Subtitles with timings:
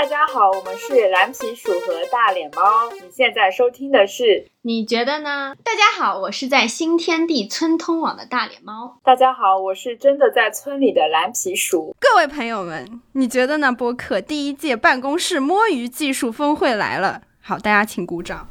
[0.00, 2.88] 大家好，我们是蓝皮鼠和大脸猫。
[2.92, 4.46] 你现在收听的是？
[4.62, 5.56] 你觉得呢？
[5.64, 9.00] 大家好，我是在新天地村通网的大脸猫。
[9.02, 11.96] 大家好，我是真的在村里的蓝皮鼠。
[11.98, 13.72] 各位朋友们，你觉得呢？
[13.72, 18.48] 播客第一届办公室摸鱼技术峰会来了，好，大家请鼓掌。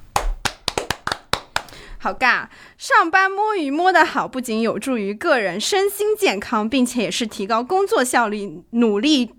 [1.97, 9.31] 好尬，上班摸鱼摸得好，不仅有助于个人身心健康，并且也是提高工作效率，努力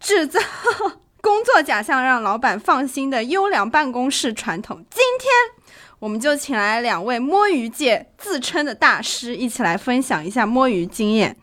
[0.00, 0.40] 制造
[1.24, 4.84] 工作假象，让老板放心的优良办公室传统。
[4.90, 5.32] 今天
[5.98, 11.34] 我们就请来两位摸鱼界自称的大师，一起来分享一下摸鱼经验，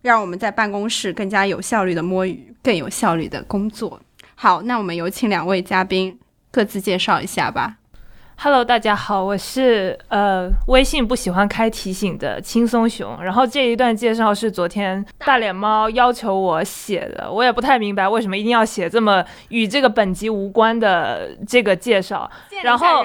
[0.00, 4.00] 让我们在办公室更加有效率的摸鱼，更有效率的工作。
[4.34, 6.18] 好，那我们有请两位嘉宾
[6.50, 7.76] 各自介绍一下吧。
[8.40, 13.20] Hello，大家好，我是呃微信不喜欢开提醒的轻松熊。
[13.20, 22.30] 然后这一段介绍是昨天大脸猫要求我写的，我也不太明白为什么一定要写这么与这个本集无关的这个介绍。
[22.62, 23.04] 然后，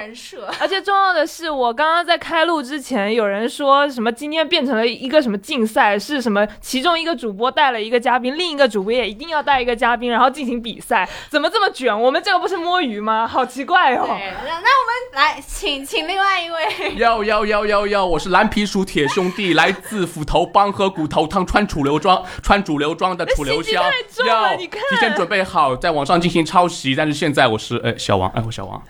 [0.59, 11.99] 而且重要的是，我刚刚在开录之前，有人说什么今天变成了一个什么竞赛，是什么其中一个主播带了一个嘉宾，另一个主播也一定要带一个嘉宾，然后进行比赛，怎么这么卷？
[11.99, 13.25] 我们这个不是摸鱼吗？
[13.27, 14.05] 好奇怪哦。
[14.05, 15.22] 对，那我们来。
[15.23, 16.95] 来，请请另外一位。
[16.95, 23.81] 要要要要要，我是蓝皮鼠铁兄弟， 来自斧头帮和骨头汤，穿主流装，穿主流装的楚留香。
[24.27, 26.93] 要提前准备好，在网上进行抄袭。
[26.93, 28.83] 但是现在我是，哎，小王，哎，我小王。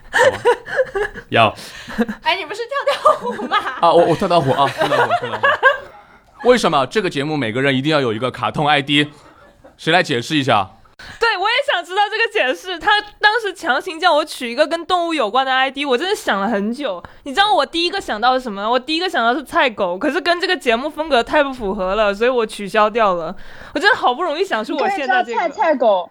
[1.29, 1.53] 要。
[2.23, 3.57] 哎，你不是跳跳虎吗？
[3.79, 6.49] 啊，我我跳跳虎啊，跳跳虎，跳跳虎。
[6.49, 9.07] 为什么这个节目每个人一定要有一个卡通 ID？
[9.77, 10.71] 谁来解释一下？
[11.19, 12.77] 对，我也想知道这个解释。
[12.77, 17.01] 他当时强行叫我取一个跟动物有关的 ID，我真的想了很久。
[17.23, 18.69] 你知道我第一个想到是什么？
[18.69, 23.35] 我第一个想到是菜狗，可是跟这个节目风格太不符合了，所以我取消掉了。
[23.73, 26.09] 我真的好不容易想出我现在这个菜菜狗。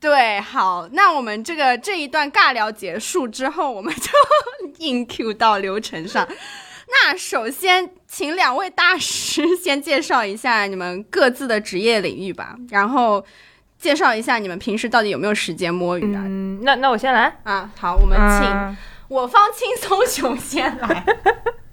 [0.00, 4.10] 对，好，那我们这个这一段尬聊结束之后，我们就
[4.84, 6.28] 硬 Q 到流程上。
[6.88, 13.24] 那首先，请两位大师先介绍一下你们各自的职业领域吧，然后。
[13.76, 16.22] 介绍一下你们平时到底有没有时间摸鱼啊？
[16.24, 17.70] 嗯，那那我先来啊。
[17.78, 18.76] 好，我们请
[19.08, 21.04] 我方轻松熊先来。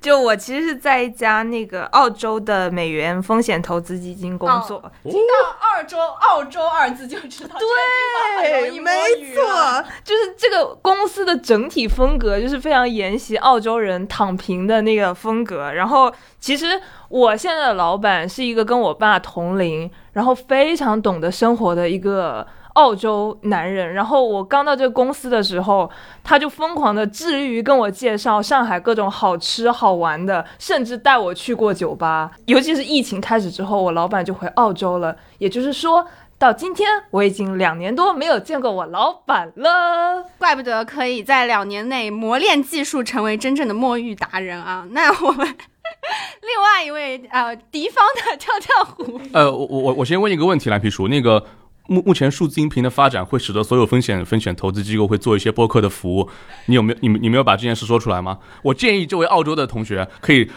[0.00, 4.80] 就我其实是在一家那个澳洲的美元风险投资基金工作。
[5.04, 8.90] 听到“澳洲”“澳洲”二字就知道对，没
[9.34, 15.70] 错，就是这个公司的整体风格就是非常沿袭澳洲人躺平的那个风格。
[15.72, 22.46] 然后，其实我现在的老板是一个跟我爸同龄，然后非常懂得生活的一个。
[22.74, 25.90] 澳洲男人，然后我刚到这个公司的时候，
[26.22, 32.30] 他就疯狂的致力于跟我介绍上海各种好吃好玩的，甚至带我去过酒吧。
[32.46, 36.06] 尤其是疫情开始之后，我老板就回澳洲了，也就是说
[36.38, 40.24] 到今天，我已经两年多没有见过我老板了。
[40.38, 44.86] 怪不得可以在两年内磨练技术，成为真正的墨玉达人啊！
[44.90, 51.44] 那我们 另外一位呃敌方的跳跳虎，呃，我我我先问一个问题，蓝皮鼠那个。
[51.90, 56.28] 目目前数字音频的发展会使得所有风险风险投资机构会做一些播客的服务，
[56.66, 58.38] 你有没有你你没有把这件事说出来吗？
[58.62, 60.48] 我建议这位澳洲的同学可以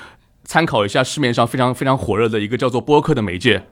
[0.43, 3.65] 参考一下市面上非常非常火热的一个叫做播客的媒介。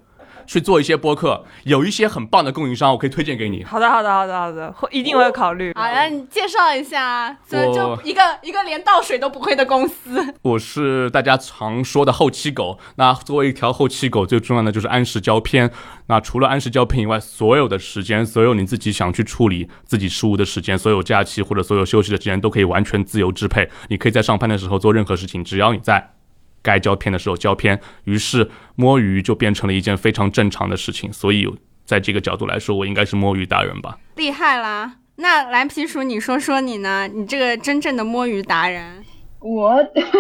[0.52, 3.64] 去做一些播客，有一些很棒的供应商，我可以推荐给你。
[3.64, 5.72] 好的，好的，好的，好的，会一定会考虑。
[5.74, 10.22] 好，那你介绍一下，就一个一个连倒水都不会的公司。
[10.44, 12.78] 我是大家常说的后期狗。
[12.96, 15.72] 那作为一条后期狗，最重要的就是按时交片。
[16.08, 23.70] 那除了按时交片以外，所有的时间，所有你自己想去处理自己事务的时间，所有假期或者所有休息的时间，都可以完全自由支配。
[23.88, 26.12] 你可以在上班的时候做任何事情，只要你在。
[26.62, 31.12] 该胶片的时候胶片，于是摸鱼就变成了一件非常正常的事情。
[31.12, 31.48] 所以，
[31.86, 33.98] 在这个角度来说，我应该是摸鱼达人吧？
[34.16, 34.98] 厉害啦！
[35.18, 37.08] 那蓝皮鼠，你说说你呢？
[37.14, 39.04] 你这个真正的摸鱼达人？
[39.40, 39.76] 我，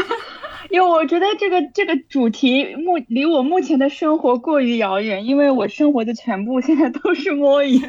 [0.70, 7.80] 因为我觉得这个这个主题目离我目前的生活过于遥远，因为我生活的全部现在都是摸鱼。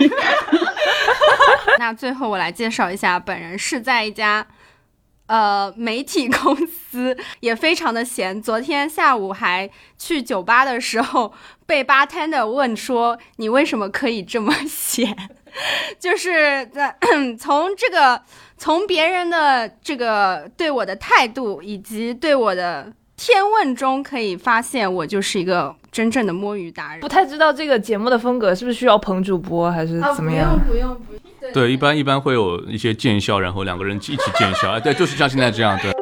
[1.79, 4.47] 那最后我来介绍一下，本人是在一家。
[5.33, 8.43] 呃，媒体公司也非常的闲。
[8.43, 11.33] 昨天下午还去酒吧的时候，
[11.65, 15.17] 被 bartender 问说：“你为什么可以这么闲？”
[15.99, 16.95] 就是在
[17.41, 18.23] 从这个
[18.59, 27.01] 从别人的这个对我的态度以及对我的天问中，可以发现我就是一个真正的摸鱼达人。
[27.01, 30.59] 不太知道这个节目的风格是不是需要捧主播还是怎么样？
[30.67, 31.53] 不用不用不用。
[31.53, 34.71] 对，一般一般会有一些见笑，然后两个人一起见笑。
[34.73, 35.79] 哎，对，就是像现在这样。
[35.79, 35.93] 对。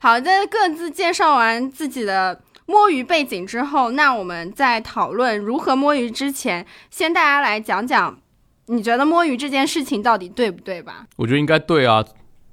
[0.00, 8.18] 好的，各自介绍完自己的摸鱼背景之后，那我们在讨论如何摸鱼之前，先大家来讲讲，
[8.66, 11.06] 你觉得摸鱼这件事情到底对不对吧？
[11.16, 12.04] 我觉得应该对啊，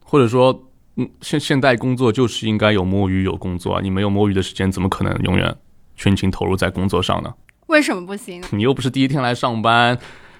[0.04, 0.64] 或者说，
[0.98, 5.56] 嗯，现现代工作就是应该有摸鱼有工作啊，你没有摸鱼的时间，怎么可能永远
[5.96, 7.34] 全情投入在工作上呢？
[7.68, 8.44] 为什么不行？
[8.52, 9.98] 你又不是第一天来上班，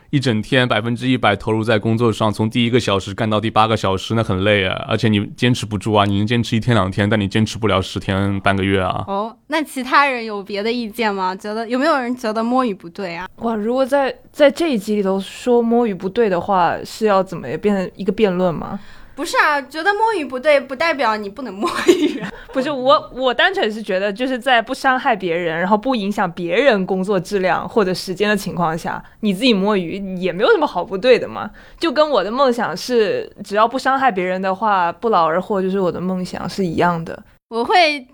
[0.10, 9.06] 一整天百分之一百投入在工作上，从第一个小时干到第八个小时，那很累啊，而且你坚持不住啊，你能坚持一天两天，但你坚持不了十天半个月啊。
[9.08, 11.34] 哦，那其他人有别的意见吗？
[11.34, 13.26] 觉得有没有人觉得摸鱼不对啊？
[13.38, 18.78] 哇，如果在在这一集里头说摸鱼不对的话，是要怎么变成一个辩论吗？
[19.22, 22.20] 不是啊，觉得摸鱼不对，不代表你不能摸鱼。
[22.52, 31.52] 不是我，我单纯是觉得，就是在不伤害别人，然后不影响别人工作质量或者时间的情况下，你自己摸鱼也没有什么好不对的嘛。
[31.78, 37.24] 就跟我的梦想是，只要不伤害别人的话，不劳而获就是我的梦想是一样的。
[37.50, 38.08] 我会。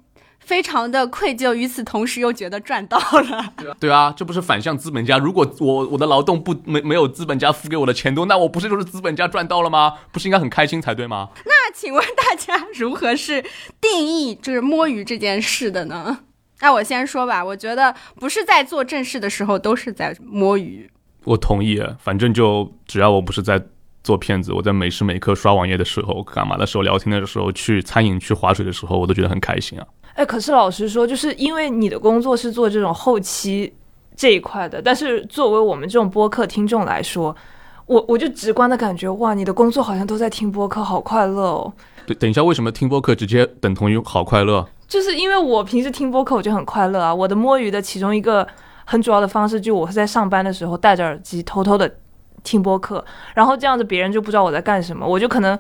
[0.47, 3.53] 非常的愧疚，与此同时又觉得赚到了。
[3.81, 5.17] 对啊，这不是反向资本家？
[5.17, 9.95] 如果我我的劳动不没没有资本家付给我的钱多，那我不是就是资本家赚到了吗？
[10.09, 11.27] 不是应该很开心才对吗？
[11.43, 13.43] 那请问大家如何是
[13.81, 16.19] 定义就是摸鱼这件事的呢？
[16.61, 20.89] 那我先说吧，我觉得不是在做正事的时候都是在摸鱼。
[21.25, 23.61] 我同意，反正就只要我不是在
[24.01, 29.85] 做骗子，我在每时每刻刷网页的时候、干嘛的时候、聊天的时候、去餐饮去划水的时候，我都觉得很开心啊。
[30.17, 33.71] 哎，可是老实说，就是因为你的工作是做这种后期
[34.15, 37.35] 这一块的，但是作为我们这种播客听众来说，
[37.85, 41.71] 我我就直观的感觉，哇，你的工作好像都在听播客，好快乐哦。
[42.07, 44.67] 对，等一下，为什么听播客直接等同于好快乐？
[44.87, 47.13] 就是因为我平时听播客我就很快乐啊。
[47.13, 48.47] 我的摸鱼的其中一个
[48.85, 51.93] 很主要的方式，就我是在上班的时候戴着耳机偷偷的
[52.43, 53.05] 听播客，
[53.35, 55.55] 然后这样子别人就不知道我在干什么，我就可能。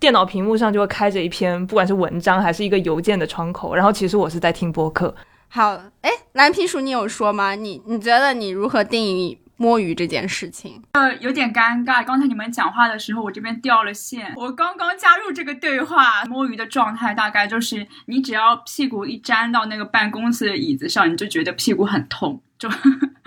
[0.00, 5.14] 电脑屏幕上就会开着一篇，不管是文章还是一个邮件的窗口，然后其实我是在听播客。
[5.48, 7.54] 好，哎，蓝皮鼠，你有说吗？
[7.54, 10.82] 你你觉得你如何定义摸鱼这件事情？
[10.92, 12.02] 呃，有点尴尬。
[12.02, 14.32] 刚才你们讲话的时候，我这边掉了线。
[14.34, 22.70] 我刚刚加入这个对话，摸鱼的状态大概就是你只要屁股一粘到那个办公室的椅子上，你就觉得屁股很痛，就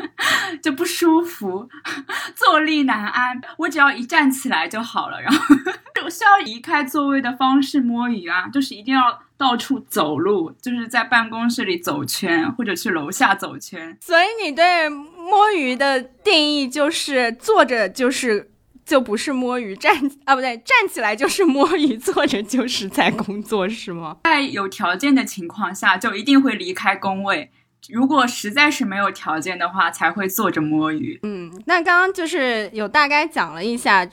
[0.64, 1.70] 就不舒服，
[2.36, 3.40] 坐立难安。
[3.58, 5.40] 我只要一站起来就好了，然后。
[5.94, 13.98] 就需要离开座位的方式摸鱼啊，就是一定要到处走路，就是在办公室里走圈，或者去楼下走圈。
[14.00, 18.50] 所以你对摸鱼的定义就是坐着就是
[18.86, 19.94] 就不是摸鱼，站
[20.24, 24.16] 啊不对，站起来就是摸鱼，坐着就是在工作是吗？
[24.24, 27.50] 在有条件的情况下，就一定会离开工位；
[27.90, 31.20] 如果实在是没有条件的话，才会坐着摸鱼。
[31.24, 34.10] 嗯，那刚刚就是有大概讲了一下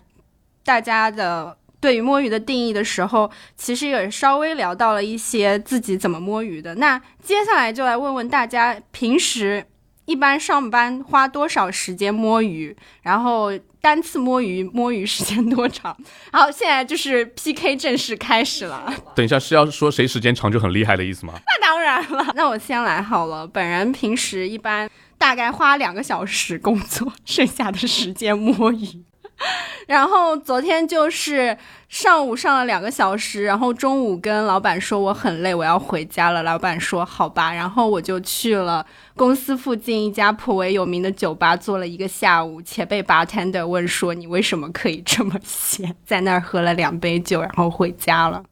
[0.64, 1.56] 大家的。
[1.80, 6.74] 对于摸鱼的定义的时候，其实也稍微聊到了一些自己怎么摸鱼的。
[6.74, 9.64] 那接下来就来问问大家，平时
[10.04, 12.76] 一般上班花多少时间摸鱼？
[13.02, 13.50] 然后
[13.80, 15.96] 单次摸鱼摸鱼时间多长？
[16.32, 18.92] 好，现在就是 PK 正式开始了。
[19.16, 21.32] 等一下是要说谁时间长就很厉害的意思吗？
[21.34, 22.32] 那当然了。
[22.34, 23.46] 那我先来好了。
[23.46, 29.04] 本人平时一般大概花两个小时工作，剩下的时间摸鱼。
[29.88, 31.56] 然后昨天就是
[31.88, 36.42] 上午上了两个小时，然后中午跟老板说我很累，我要回家了。
[36.42, 38.84] 老板说好吧，然后我就去了
[39.16, 48.42] 公司附近一家颇为有名的酒吧，坐了一个下午，且被 bartender 问说你为什么可以这么闲，在那儿喝了两杯酒，然后回家了。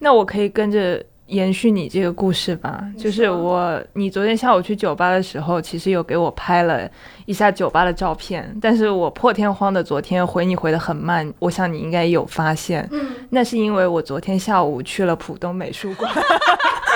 [0.00, 1.04] 那我可以跟着。
[1.26, 6.88] 延续你这个故事吧，就是我，你昨天下午去酒吧的时候，其实有给我拍了
[7.24, 16.12] 一下酒吧的照片，但是我破天荒的昨天回你回的很慢，我想你应该有发现，嗯，那是因为我昨天下午去了浦东美术馆，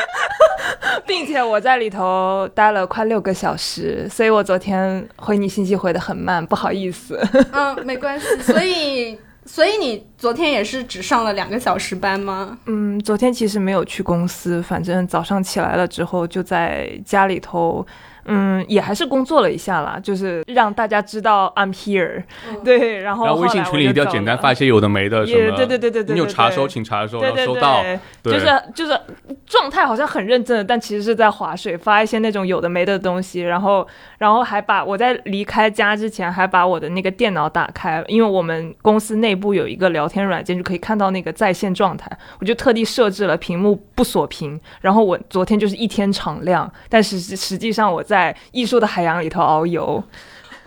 [1.04, 7.20] 并且我在里头待了快六个小时，所以我昨天回你信息回的很慢，不好意思。
[7.50, 9.18] 嗯，没关系，所以。
[9.52, 12.56] 所以你昨天也是只上了两个小时班吗？
[12.66, 17.84] 嗯，昨天其实没有去公司，反正早上起来了之后就在家里头。
[18.30, 22.22] 嗯，也还是工作了一下啦，就是让大家知道 I'm here，
[22.64, 27.82] 对，然后然后微信群里一定要简单发一些有的没的什么，对对对对对，你有查收请查收，要收到，
[28.22, 28.98] 就是就是
[29.46, 33.86] 状态好像很认真的，但其实是在划水，发一些那种有的没的东西，然后
[34.18, 48.04] 然后还把我在离开家之前还把我的那个电脑打开，因为我们公司内部有一个聊天软件，就可以看到那个在线状态，我就特地设置了屏幕不锁屏，然后我昨天就是一天敞亮，但是实际上我。
[48.10, 48.19] 在
[48.52, 50.02] 艺术的海洋里头遨游，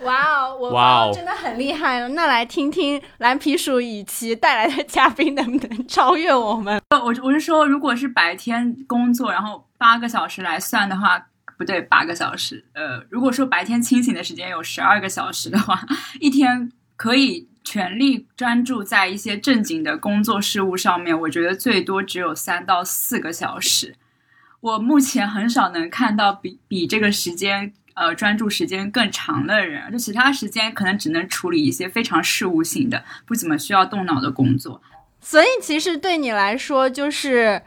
[0.02, 2.08] 哇哦，我真的很厉害了。
[2.10, 6.80] 那来听听蓝皮鼠以其带来的嘉宾能不能超越我们？
[6.90, 12.64] 我我是说，如果是白天工作，然后八个小时来算的话，不对，八个小时。
[12.74, 15.80] 呃，如果说白天清醒的时间有十二个小时的话，
[16.20, 23.94] 一天可以全力专注在一些正经的工作事务上面，我觉得最多只有三到四个小时。
[24.64, 34.80] 我目前很少能看到比比这个时间呃专注时间更长的人，就其他时间可能只能处理一些非常事务性的、不怎么需要动脑的工作。
[35.20, 37.60] 所以其实对你来说，就是，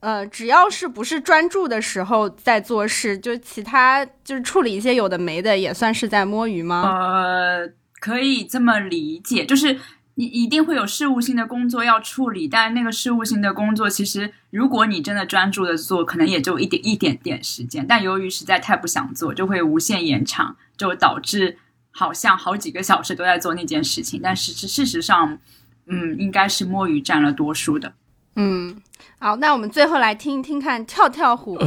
[0.00, 6.82] 呃，只要是不是专注的时候在做事，就其他就是处理一些有的没的，也算是在摸鱼吗？
[6.82, 9.78] 呃，可以这么理解，就是
[10.18, 21.58] 你一定会有事务性的工作要处理，但那个事务性的工作，其实如果你真的专注的做，可能也就一点一点点时间，但由于实在太不想做，就会无限延长，就导致
[21.92, 25.38] 好像好几个小时都在做那件事情，但是事实上，
[25.86, 27.92] 嗯，应该是摸鱼占了多数的。
[28.34, 28.74] 嗯，
[29.18, 31.58] 好，那我们最后来听一听看跳跳虎。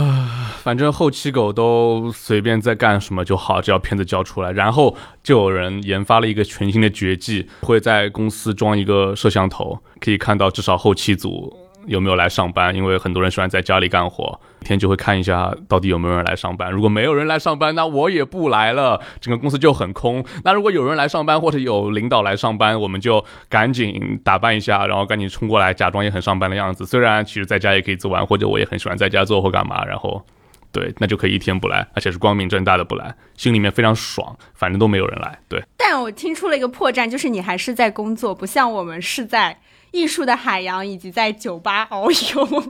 [0.64, 4.52] 反正后期狗都随便在干什么就好，只要片子交出来。
[4.52, 11.52] 然后就有人研发了一个全新的绝技，会在公司装一个摄像头，可以看到至少后期组
[11.88, 12.76] 有没有来上班。
[12.76, 16.72] 因为很多人喜欢在家里干活，天就会看一下到底有没有人来上班。
[16.72, 20.24] 如果没有人来上班，那我也不来了，整个公司就很空。
[20.44, 26.86] 那如果有人来上班，或者有领导来上班，我们就赶紧打扮一下，然后赶紧冲过来，假装也很上班的样子。
[26.86, 30.26] 虽然其实在家也可以做完，或者我也很喜欢在家做或干嘛，然后。
[30.74, 35.38] 对，那就可以一天不来，而且是光明正大的不来，心里面非常爽，反正都没有人来。
[35.50, 39.60] 对，但我听出了一个破绽，就是你还是在工作，不像我们是在
[39.92, 42.64] 艺术的海洋以及在酒吧遨游。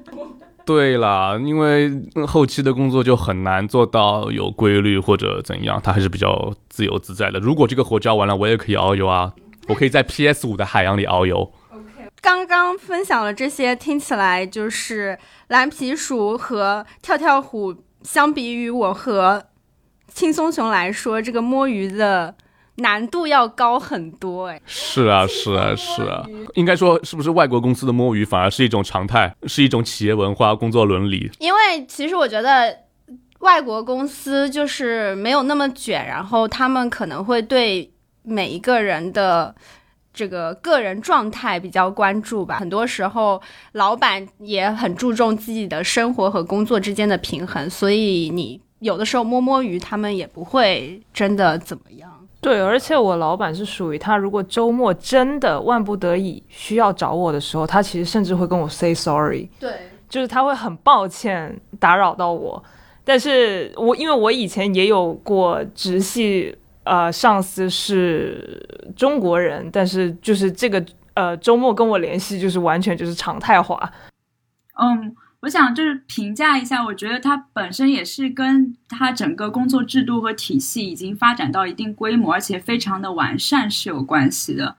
[0.73, 1.91] 对啦，因为
[2.25, 7.39] 后期的工作就很难做到有规律或者怎样，它还是比较自由自在的。
[7.39, 9.33] 如果这个活交完了，我也可以遨游啊，
[9.67, 11.51] 我可以在 PS 五的海洋里遨游。
[12.21, 17.75] 刚刚分享了这些，听起来就是蓝皮鼠和跳跳虎。
[18.03, 19.43] 相比于我和
[20.07, 22.33] 轻松熊来说，这个摸鱼的
[22.81, 24.47] 难度要高很多。
[24.47, 26.25] 哎，是啊，是啊，是啊。
[26.55, 31.31] 应该说，是不是外国公司的摸鱼反而是一种常态，是一种企业文化、工作伦理？
[31.39, 32.77] 因为其实我觉得
[33.39, 37.91] 外国公司就是没有那么卷，然后他们可能会对
[38.23, 39.55] 每一个人的。
[40.13, 52.10] 这个个人状态比较关注吧，很多时候老板也很注重自己的生活和工作之间的平衡，所以你有的时候摸摸鱼，他们也不会真的怎么样。
[52.41, 59.47] 对，而且我老板是属于他，如果周末真的万不得已需要找我的时候，他其实甚至会跟我 say sorry。
[59.59, 59.71] 对，
[60.09, 62.61] 就是他会很抱歉打扰到我，
[63.03, 66.57] 但是我因为我以前也有过直系。
[66.83, 70.83] 呃，上司是中国人，但是就是这个
[71.13, 73.79] 呃周末跟我联系，就是完全就是常态化。
[74.81, 84.77] 嗯，我想就是评价一下，我觉得它本身也是跟它整个工作制度和体系已经发展到一定规模，而且非常的完善是有关系的。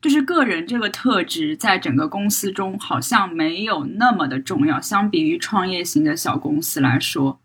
[0.00, 7.40] 就是个人这个特质在整个公司中好像没有那么的重要，相比于创业型的小公司来说。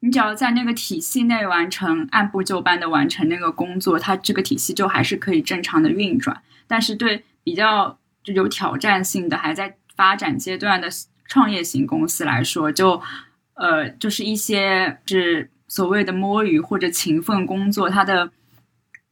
[0.00, 6.42] 你只要在那个体系内完成，按部就班的完成那个工作，它这个体系就还是可以正常的运转。
[6.68, 10.88] 但是对比较有挑战性的、还在发展阶段的
[11.28, 13.00] 创业型公司来说，就
[13.54, 18.30] 呃，就是一些是所谓的摸鱼或者勤奋工作，它的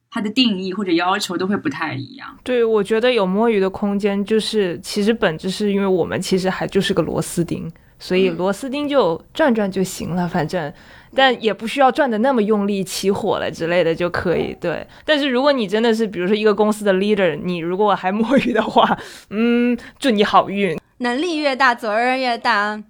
[0.09, 2.37] 它的定义或者要求都会不太一样。
[2.43, 7.71] 对，我觉得有摸鱼的空间，就是其实本质是因为我们其实还就是个螺丝钉。
[7.97, 10.71] 所以螺丝钉就转转就行了，反正，
[11.15, 14.53] 但也不需要转的那么用力，起火了之类的就可以。
[14.59, 18.97] 对，但是如果你真的是，比如说一个公司的 leader，你如果还摸鱼的话，
[19.29, 20.77] 嗯，祝你好运。
[20.97, 22.81] 能力越大，责任越大。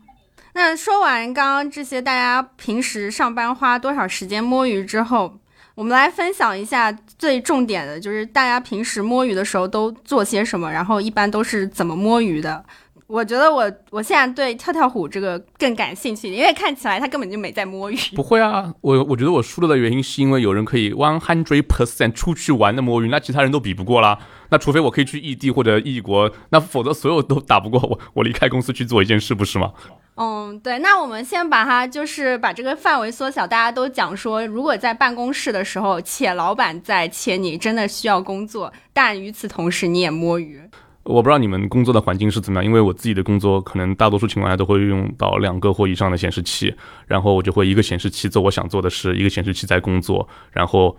[0.54, 5.38] 那说完刚刚这些，大家平时上班花多少时间摸鱼之后，
[5.74, 12.64] 我们来分享一下最重点的，就是大家平时摸鱼的时候都做些什么，然后一般都是怎么摸鱼的。
[13.08, 17.96] 我觉得我我现在对跳跳虎这个更感兴趣，因为看起来他根本就没在摸鱼。
[18.16, 24.18] 不会啊，我我觉得我输了的原因是因为有人可以 one hundred percent 出去玩的摸鱼，那其他人都比不过啦。
[24.50, 28.00] 那除非我可以去异地或者异国，那否则所有都打不过我。
[28.16, 29.72] 我离开公司去做一件事，不是吗？
[30.16, 30.80] 嗯，对。
[30.80, 40.62] 那我们先把它就是把这个范围缩小，大家都讲说，如果在办公室的时候，且老板在，且你真的需要工作，但与此同时你也摸鱼。
[41.06, 46.74] 我不知道你们工作的环境是怎么样，因为我自己的工作可能大多数情况下都会用到两个或以上的显示器，
[47.06, 50.28] 然后我就会一个显示器做我想做的事，一个显示器在工作。
[50.52, 50.98] 然后，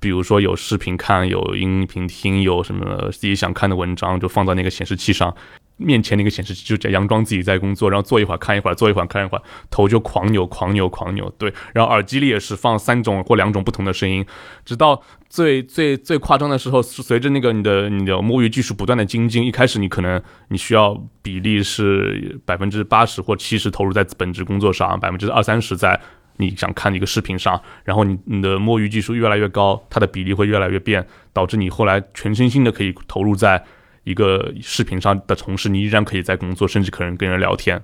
[0.00, 5.34] 比如说有视频看，有音频听，有什么自己想看的文章，就放在那个显示器上。
[5.76, 11.28] 面前的一个显示器，就假佯装自己在工作，然后坐一会儿看一会儿，坐一会儿看一会儿，头就狂扭狂扭狂扭。
[11.38, 14.24] 对，然后耳机里也是放三种或两种不同的声音，
[14.64, 26.00] 直到最最最夸张的时候，随着那个你的你的摸鱼技术不断的精进，一开始你可能你需要比例是百分之八十或七十投入在本职工作上，百分之二三十在
[26.36, 33.64] 你想看的一个视频上，然后你你的摸鱼技术越来越高，它的比例会越来越变，导致你后来全身心的可以投入在
[34.04, 37.82] 一个视频上的同时，你依然可以在工作，甚至可能跟人聊天。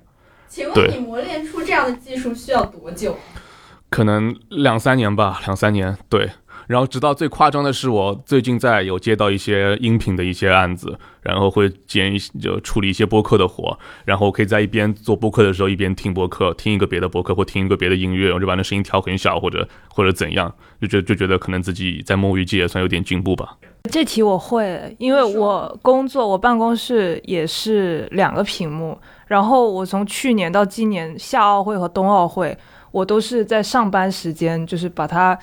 [0.49, 3.17] 请问你磨练出这样的技术需要多久？
[3.89, 6.31] 可能两三年吧，两三年，对。
[6.67, 23.57] 然后直到最夸张的是，我最近在有接到一些音频的一些案子，然后会接一就处理一些播客的活，然后可以在一边做播客的时候一边听播客，听一个别的播客或听一个别的音乐，我就把那声音调很小或者或者怎样，就觉就觉得可能自己在摸鱼界也算有点进步吧。
[23.91, 28.97] 这题我会，因为我工作，我办公室也是两个屏幕，
[29.27, 32.57] 然后我从去年到今年夏奥会和冬奥会，
[32.93, 35.37] 我都是在上班时间，就是把它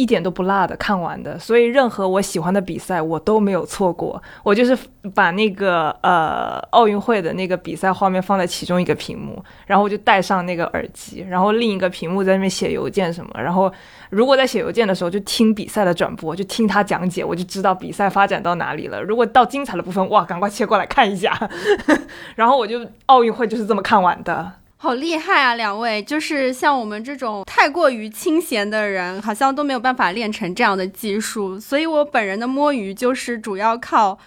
[0.00, 4.20] 一点都不落的看完的，所以任何我喜欢的比赛我都没有错过。
[4.42, 4.74] 我就是
[5.14, 13.70] 把那个呃奥运会的那个比赛画面放在其中一个屏幕，然后我就戴上那个耳机，然后另一个屏幕在那边写邮件什么，然后
[14.08, 19.02] 如果在写邮件的时候就听比赛的转播，就听他讲解，我就知道比赛发展到哪里了。
[19.02, 21.38] 如果到精彩的部分，哇，赶快切过来看一下。
[22.36, 24.50] 然后我就奥运会就是这么看完的。
[24.82, 26.02] 好厉害啊，两位！
[26.02, 31.60] 就是像我们这种太过于清闲的人，好像都没有办法练成这样的技术。
[31.60, 34.18] 所以我本人的摸鱼就是主要靠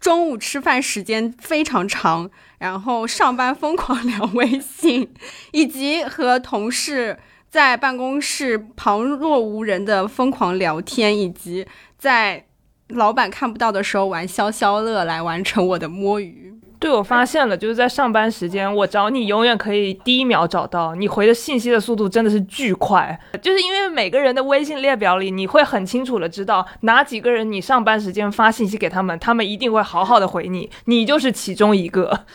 [0.00, 5.08] 中午吃饭时间非常长，然后上班疯狂聊微信，
[5.52, 7.16] 以及和同事
[7.48, 11.64] 在办公室旁若无人的疯狂聊天，以及
[11.96, 12.46] 在
[12.88, 16.49] 老板看不到的时候玩消消乐来完成我的摸鱼。
[16.80, 23.20] 对，我发现了，就是在上班时间，我找你永远可以第一秒找到，你回的信息的速度真的是巨快。
[23.42, 32.20] 就是因为每个人的微信列表里，你会很清楚的知道哪几个人你上班时间发信息给他们，他们一定会好好的回你，你就是其中一个。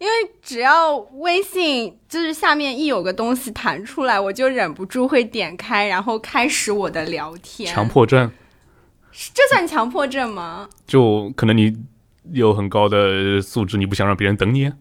[0.00, 7.72] 因为只要微信就是下面一有个东西弹出来，我就忍不住会点开，然后开始我的聊天。
[7.72, 8.32] 强迫症，
[9.12, 10.68] 这算强迫症吗？
[10.86, 11.76] 就可能你
[12.32, 14.72] 有很高的素质，你不想让别人等你。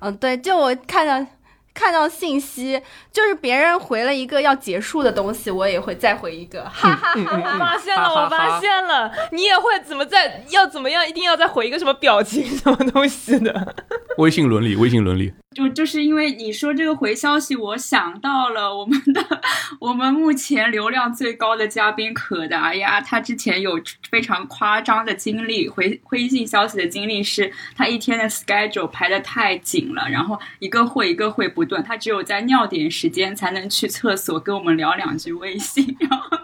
[0.00, 1.30] 嗯，对，就我看到
[1.74, 2.80] 看到信息，
[3.12, 7.36] 就是别人回了一个要结束的东西，我也会再回一个，哈哈哈哈。
[7.36, 13.74] 我发现了，我发现了，你也会怎么在要怎么样，一定要再回一个什么表情什么东西的。
[14.18, 15.32] 微信伦理，微信伦理。
[15.58, 19.40] 就就是因为你说这个回消息，我想到了我们的
[19.80, 36.38] 我们目前流量最高的嘉宾可达呀，他之前有非常夸张的经历，回微信消息的经历是他一天的 schedule 排的太紧了，然后一个会一个会不断，他只有在尿点时间才能去厕所跟我们聊两句微信，然后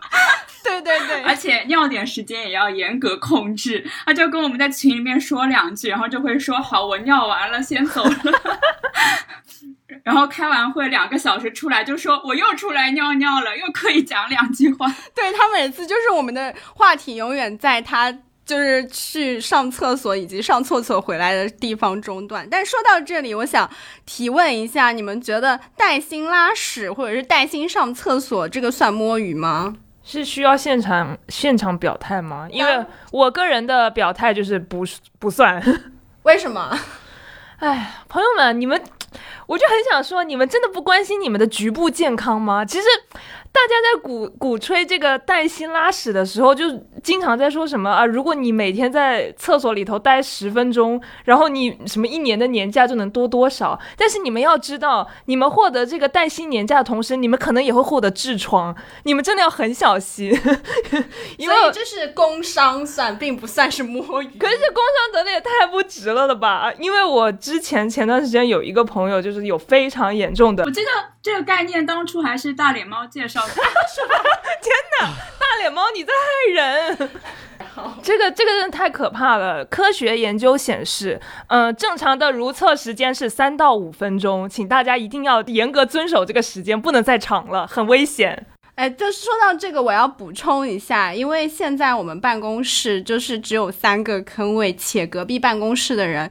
[0.64, 8.16] 对对对，而且尿点时间也要严格控制，他就跟我们在群里面说两句，然后就会说好，我尿完了，先走了。
[10.02, 14.86] 然后开完会两个小时出来，就说我又出来尿尿了，又可以讲两句话。
[15.14, 18.12] 对他每次就是我们的话题永远在他
[18.44, 22.46] 就是去上厕所以及上厕所回来的地方中断。
[22.50, 23.70] 但说到这里，我想
[24.04, 29.76] 提问一下，你们觉得带薪拉屎或者是带薪上厕所这个算摸鱼吗？
[30.04, 32.46] 是需要现场现场表态吗？
[32.50, 34.84] 因为我个人的表态就是不
[35.18, 35.60] 不算。
[36.22, 36.78] 为什么？
[37.58, 38.80] 哎，朋友们，你们，
[39.46, 42.64] 我就很想说，你们真的不关心你们的局部健康吗？
[42.64, 42.86] 其实。
[43.54, 46.64] 大家在鼓鼓吹这个带薪拉屎的时候，就
[47.04, 48.04] 经常在说什么啊？
[48.04, 53.78] 如果你每天在厕所里头待十分钟，然后你什么一年的年假就能多多少？
[53.96, 60.36] 但是你们要知道，你们获得这个带薪年假的同时，你们可能也会获得痔疮，你们真的要很小心。
[61.38, 64.26] 因 为所以这是工伤算，并不算是摸鱼。
[64.36, 66.72] 可是工伤得的也太不值了了吧？
[66.80, 70.90] 因为我之前前段时间有一个朋友，就是有非常严重的我记得
[71.22, 73.54] 这个概念当初还是大脸猫介绍的，
[75.38, 77.10] 大脸猫，你在害人。
[78.02, 79.64] 这个这个真的太可怕了。
[79.64, 88.46] 科学研究显示，呃，正常的如厕时间是三到五分钟，请大家一定要严格遵守这个时间，不能再长了，很危险。
[88.76, 96.30] 哎，就说到这个，我要补充一下，因为现在我们办公室就是只有三个坑位，且隔壁办公室的人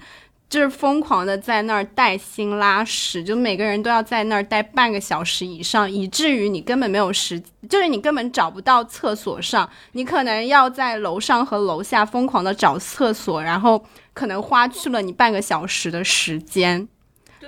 [0.53, 16.87] 就是疯狂的在那儿带薪拉屎，就每个人都要在那儿待半个小时以上，以至于你根本没有时，就是你根本找不到厕所上，你可能要在楼上和楼下疯狂的找厕所，然后可能花去了你半个小时的时间，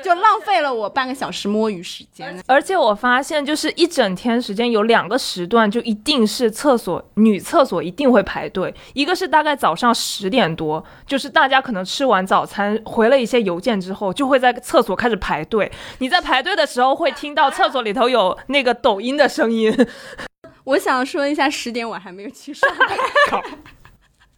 [0.03, 2.41] 就浪费了我半个小时摸鱼时间。
[2.47, 8.73] 而且我发现，就是一整天时间有两个时段，就一定是厕所女厕所一定会排队。
[8.93, 15.71] 一个是大概早上十点多，就是大家可能吃完早餐回了一些邮件之后，就会在厕所开始排队。
[15.99, 19.75] 你在排队的时候会听到厕所里头有那个抖音的声音。
[20.65, 23.41] 我想说一下，十点我还没有去上班。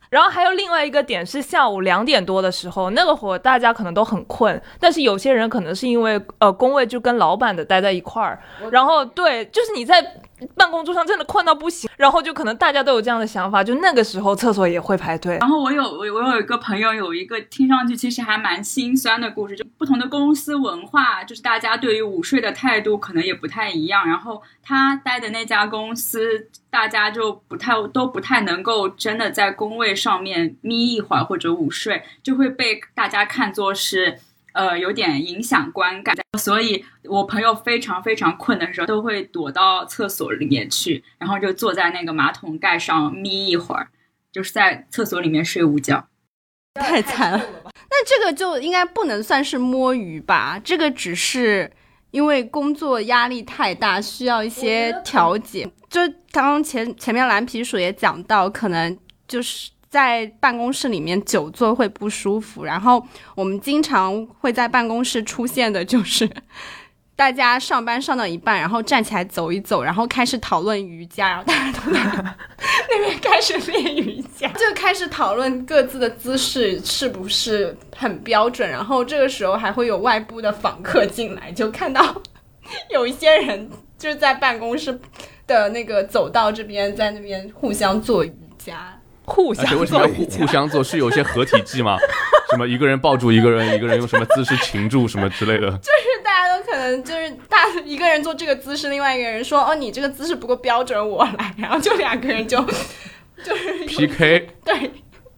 [0.09, 8.39] 然后还有另外一个点是下午两点多的时候，那个会儿大家可能都很困，但是有些人可能是因为呃工位就跟老板的待在一块儿，
[8.71, 10.01] 然后对，就是你在
[10.55, 15.37] 办公桌上真的困到不行，然后就可能大家都有这样的想法，就那个时候厕所也会排队。
[15.39, 24.07] 然后我有我我有一个朋友有一个听上去其实还蛮心酸的故事，就不同的公司文化，就是大家对于午睡的态度可能也不太一样。
[24.07, 34.19] 然后他待的那家公司，大家就不太都不太能够真的在工位上面眯一会儿或者午睡，就会被大家看作是。
[34.57, 43.89] 呃，有点影响观感，所以我朋友非常非常困的时候，都会躲到厕所里面去，然后就坐在那个马桶盖上眯一会儿，
[44.31, 46.07] 就是在厕所里面睡午觉。
[46.73, 50.59] 太惨了，那这个就应该不能算是摸鱼吧？
[50.63, 51.71] 这个只是
[52.09, 55.69] 因为工作压力太大，需要一些调节。
[55.87, 59.69] 就刚刚前前面蓝皮鼠也讲到，可能就是。
[59.89, 63.01] 在办公室里面久坐会不舒服，然后
[63.35, 66.29] 我们经常会在办公室出现的就是，
[67.15, 71.99] 大家上班上到一半，然后站起来走一走，然后开始讨论瑜伽，然后大家都在
[72.89, 82.21] 那边开始练瑜伽， 就开始讨论各自的姿势是不是很标准，然后这个时候还会有外部的访客进来，就看到
[82.91, 84.99] 有一些人就是在办公室
[85.47, 88.96] 的那个走道这边，在那边互相做瑜伽。
[89.27, 90.83] 互相做为什么要互互相做？
[90.83, 91.97] 是有些合体技吗？
[92.49, 95.69] 什么一个人抱住一个人，一个人用什么姿势擒住什么之类的？
[95.69, 102.57] 就是大家都可能就是大一个人做这个姿势，另外一个人说哦你这个姿势不够标准，我来，然后就两个人就
[103.43, 104.91] 就是 PK 对，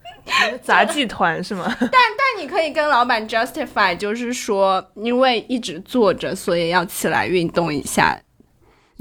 [0.62, 1.76] 杂技团是吗？
[1.80, 8.22] 但但你可以跟老板 justify，就是说因为一直坐着，所以要起来运动一下。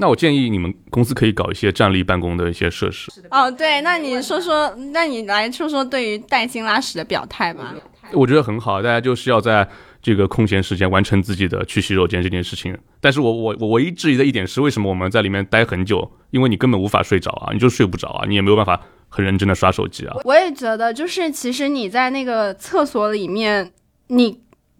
[0.01, 3.11] 那我建议你们公司可以搞一些站立办公的一些设施。
[3.29, 7.75] 哦，对，那你说说，那你来说说对于带薪拉屎的表态吧。
[8.13, 9.67] 我觉得很好，大家就是要在
[10.01, 12.75] 这个空闲时间完成自己的去洗手间这件事情。
[13.01, 16.09] 但是我我我唯一质疑的一点是，为什么我们在里面待很久？
[16.31, 20.15] 因为你根本无法睡着啊，你就睡不着啊，你也没有办法很认真的刷手机啊。
[20.23, 23.71] 我也觉得，就是其实你在那个厕所里面，
[24.07, 24.39] 你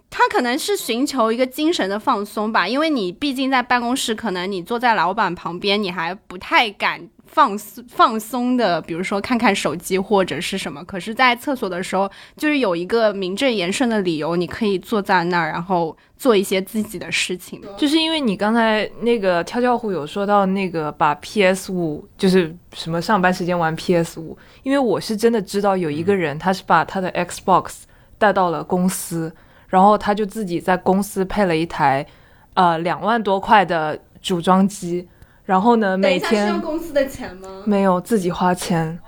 [0.09, 10.83] 他可能是寻求一个精神的放松吧，因为你毕竟在办公室，可能你坐在老板旁边，你还不太敢放松放松的，比如说看看手机或者是什么。
[10.83, 17.61] 可是，在厕所的时候，就是有一个名正言顺的理由，你可以坐在那儿，然后做一些自己的事情。
[17.77, 27.83] 就是因为你刚才那个跳跳虎有说到那个把 PS 五就是什么上班时间玩 PS 五，因为我是真的知道有一个人，他是把他的 Xbox
[28.17, 29.31] 带到了公司，
[29.69, 32.05] 然后他就自己在公司配了一台
[32.55, 35.07] 呃两万多块的组装机，
[35.45, 37.63] 然后呢每天公司的钱吗？
[37.65, 38.99] 没有自己花钱，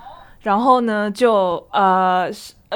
[0.41, 2.30] 然后呢就呃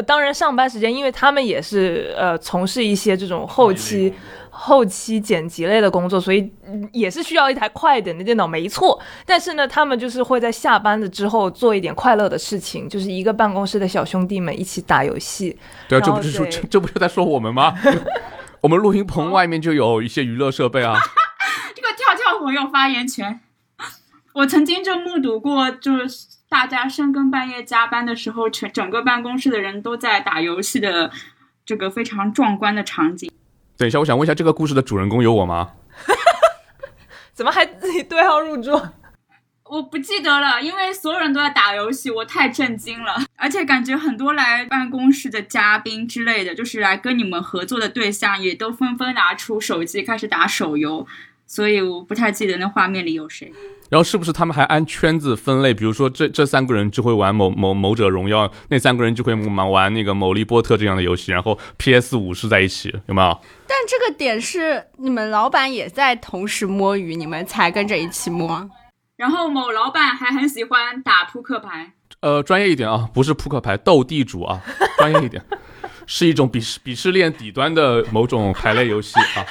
[0.05, 4.13] 当然上班时间，因为他们也是呃从事一些这种后期。
[4.57, 8.97] 后期剪辑类的工作，所以嗯也是需要一台快一点的电脑，没错。
[9.25, 15.57] 但是呢，他们就是会在下班了之后做一点快乐的事情，就是一个办公室的小兄弟们一起打游戏。
[15.89, 17.73] 对啊，这不是说这 这不就在说我们吗？
[18.61, 20.95] 我们录音棚外面就有一些娱乐设备啊。
[21.75, 23.41] 这个跳跳虎有发言权。
[24.33, 31.11] 我曾经就目睹过，就是大家深更半夜加班的时候，全整个办公室的人都在打游戏的
[31.65, 33.31] 这个非常壮观的场景。
[33.77, 35.73] 等一下，我想问一下，这个故事的主人公有我吗？
[37.33, 38.93] 怎么还自 己对号入座？
[39.65, 43.25] 我不记得了，因为所有人都在打游戏，我太震惊了。
[43.35, 51.05] 而且感觉很多来办公室的嘉宾之类的，就是来跟你们合作的对象，也都纷纷拿出手机开始打手游。
[51.47, 53.51] 所以我不太记得那画面里有谁。
[53.89, 55.73] 然后是不是他们还按圈子分类？
[55.73, 63.39] 比如说这这三个人就会玩某某某者荣耀，那三个人就会玩玩那个某利波特这样的游戏，然后 PS 五是在一起，有没有？
[63.67, 68.69] 但这个点是你们老板也在同时摸鱼，你们才跟着一起摸。
[69.17, 74.61] 然后某老板还很喜欢打扑克牌，呃，专业一点啊，不是扑克牌，斗地主啊，
[74.97, 75.43] 专业一点。
[76.07, 79.41] 是一种鄙视鄙视链底端的某种牌类游戏啊。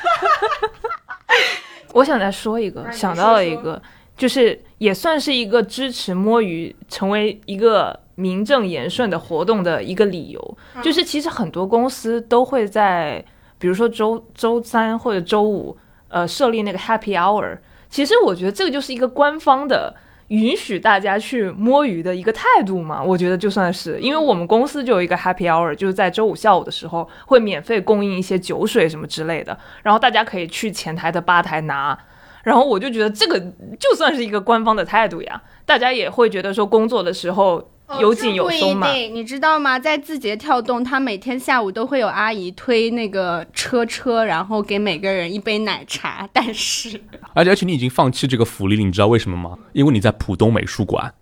[1.92, 3.82] 我想再说一个，想到了一个，
[4.16, 13.24] 就是也算是一个支持摸鱼成为一个名正言顺的活动的一个理由，就是其实很多公司都会在，
[13.58, 17.58] 比如说周周三或者周五，呃，设立那个 Happy Hour。
[17.90, 19.94] 其实我觉得这个就是一个官方的
[20.28, 23.02] 允许大家去摸鱼的一个态度嘛。
[23.02, 31.98] 我觉得就算是，因为我们公司就有一个 Happy Hour，就是在周五下午的时候会免费供应一些酒水什么之类的，然后大家可以去前台的吧台拿。
[32.44, 33.40] 然后我就觉得这个
[33.80, 38.92] 就算是一个官方的态度呀，大家也会觉得说工作的时候有紧有松嘛。
[38.92, 39.78] 你知道吗？
[39.78, 46.28] 在字节跳动，他每天下午都会有阿姨推那个车车，然后给每个人一杯奶茶。
[46.32, 47.00] 但是，
[47.32, 49.58] 而且 而且你已经放弃这个福利了，你知道为什么吗？
[49.72, 51.14] 因为你在浦东美术馆。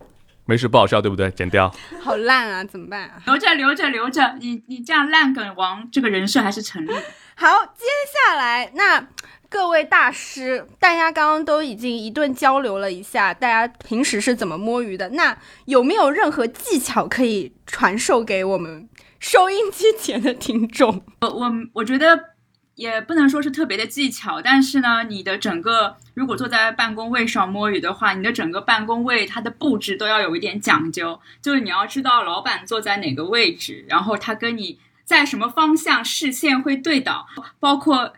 [0.45, 1.31] 没事，不好笑，对不对？
[1.31, 1.73] 剪掉。
[2.01, 3.23] 好烂啊，怎么办啊？
[3.27, 7.01] 留着留着留着，你你这样烂梗王这个人设还是成立的。
[7.37, 9.07] 好，接下来那
[9.53, 15.11] 各位大师，大家刚刚都已经一顿交流了一下，大家平时是怎么摸鱼的？
[15.11, 15.37] 那
[15.67, 18.89] 有没有任何技巧可以传授给我们
[19.21, 21.05] 收音机前的听众？
[21.21, 22.19] 我我我觉得
[22.77, 37.27] 也不能说是特别的技巧，但是呢，你的整个如果坐在办公位上摸鱼的话，你的整个办公位它的布置都要有一点讲究，就是你要知道老板坐在哪个位置，然后他跟你在什么方向视线会对倒，
[37.61, 38.15] 包括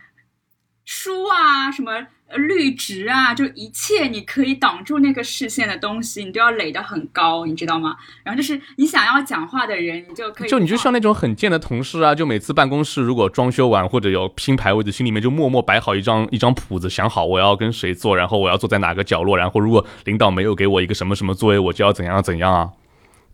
[0.85, 1.93] 书啊什么。
[2.27, 7.95] 呃绿植啊，就一切你可以挡住那个视线的东西，你都要垒得很高，你知道吗？
[8.25, 22.71] 然后就是你想要讲话的人，你就可以就你就像那种很贱的同事啊，就每次办公室如果装修完或者有新排位置，心里面就默默摆好一张一张谱子，想好我要跟谁坐，然后我要坐在哪个角落，然后如果领导没有给我一个什么什么座位，我就要怎样怎样啊，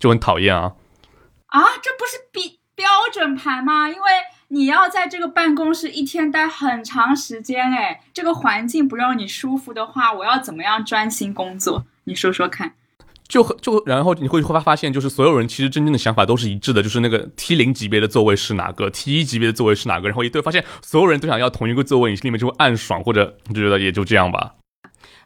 [0.00, 0.72] 就很讨厌啊。
[1.46, 3.88] 啊，这不是比标准牌吗？
[3.88, 4.00] 因为
[4.52, 11.86] 你要在这个办公室一天待很长时间，哎，这个环境不让你舒服的话，我要怎么样专心工作？
[12.04, 12.74] 你说说看。
[13.28, 24.56] 就很就然后你会会发现，就是所有人其实真正的想法都是一致的，就是那个 T 零级别的座位是哪个，T 一级别的座位是哪个，然后一对发现所有人都想要同一个座位，你心里面就会暗爽，或者就觉得也就这样吧。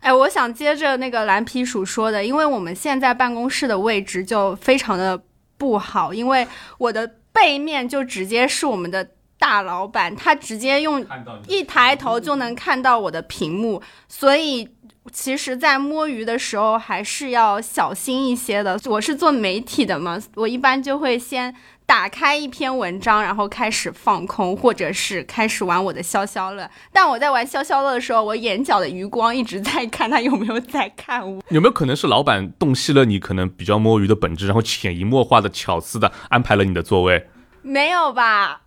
[0.01, 5.19] 哎，我想接着那个蓝皮鼠说的，因为我们现在办公室的位置就非常的
[5.57, 11.05] 不好，因为我的背面就直接是我们的大老板，他直接用
[11.47, 14.69] 一抬头就能看到我的屏幕，所以
[15.13, 18.81] 其实，在摸鱼的时候还是要小心一些的。
[18.87, 26.69] 我是做媒体的嘛，我一般就会先打开一篇文章，然后开始放空，或者是开始玩我的消消乐。
[26.91, 31.43] 但我在玩消消乐的时候，我眼角的余光一直在看他有没有在看我。
[31.51, 37.29] 有没有可能是老板洞悉了你可能比较摸鱼的本质，然后潜移默化的巧思的安排了你的座位？
[37.61, 38.63] 没有吧？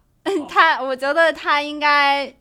[0.47, 2.33] 他，我觉得他应该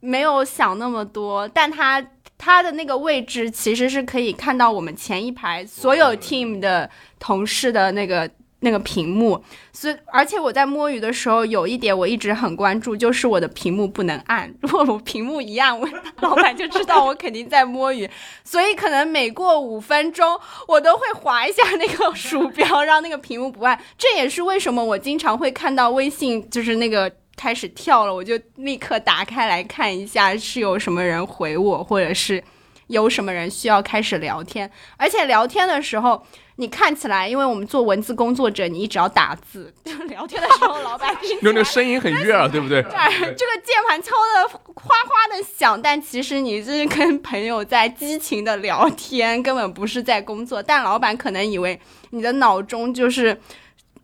[0.00, 2.04] 没有想那么多，但他
[2.38, 8.28] 他的那个位置其实是可以看到我们前一排所有 team 的同事的那个
[8.60, 15.88] 那个屏幕，所以而且我在摸鱼的时候有一点我一直很关注，就是我的屏幕不能按，如果我屏幕一按，我
[16.20, 18.08] 老板就知道我肯定在摸鱼，
[18.44, 23.78] 所以可能每过五分钟我都会划一下那个鼠标，让那个屏幕不按。
[23.96, 32.42] 这也是为什么我经常会看到微信就是那个开始跳了，我就立刻打开来看一下是有什么人回我，或者是
[32.86, 34.70] 有什么人需要开始聊天。
[34.96, 36.24] 而且聊天的时候，
[36.56, 42.82] 你看起来，因为我们做文字工作者，你一直要打字， 就聊天的时候，老板听起因为那个声音很悦耳， 对不对？
[42.82, 50.62] 这个键盘敲的哗哗的响，但其实你是跟朋友在激情的聊天，根本不是在工作。
[50.62, 51.78] 但老板可能以为
[52.10, 53.38] 你的脑中就是，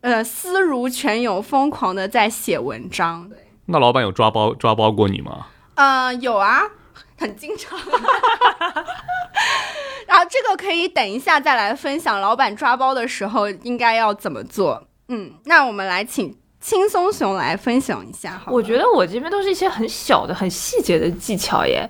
[0.03, 3.31] 呃，思如泉涌，疯狂的在写文章。
[3.67, 5.47] 那老板有抓包抓包过你吗？
[5.75, 6.63] 呃，有啊，
[7.17, 7.79] 很经常。
[10.05, 14.85] 然后这个可以等一下再来分享，老板抓包的时候应该要怎么做。
[15.07, 18.51] 嗯，那我们来请轻松熊来分享一下好。
[18.51, 21.89] 我觉得我这边都是一些很小的、很细节的技巧耶。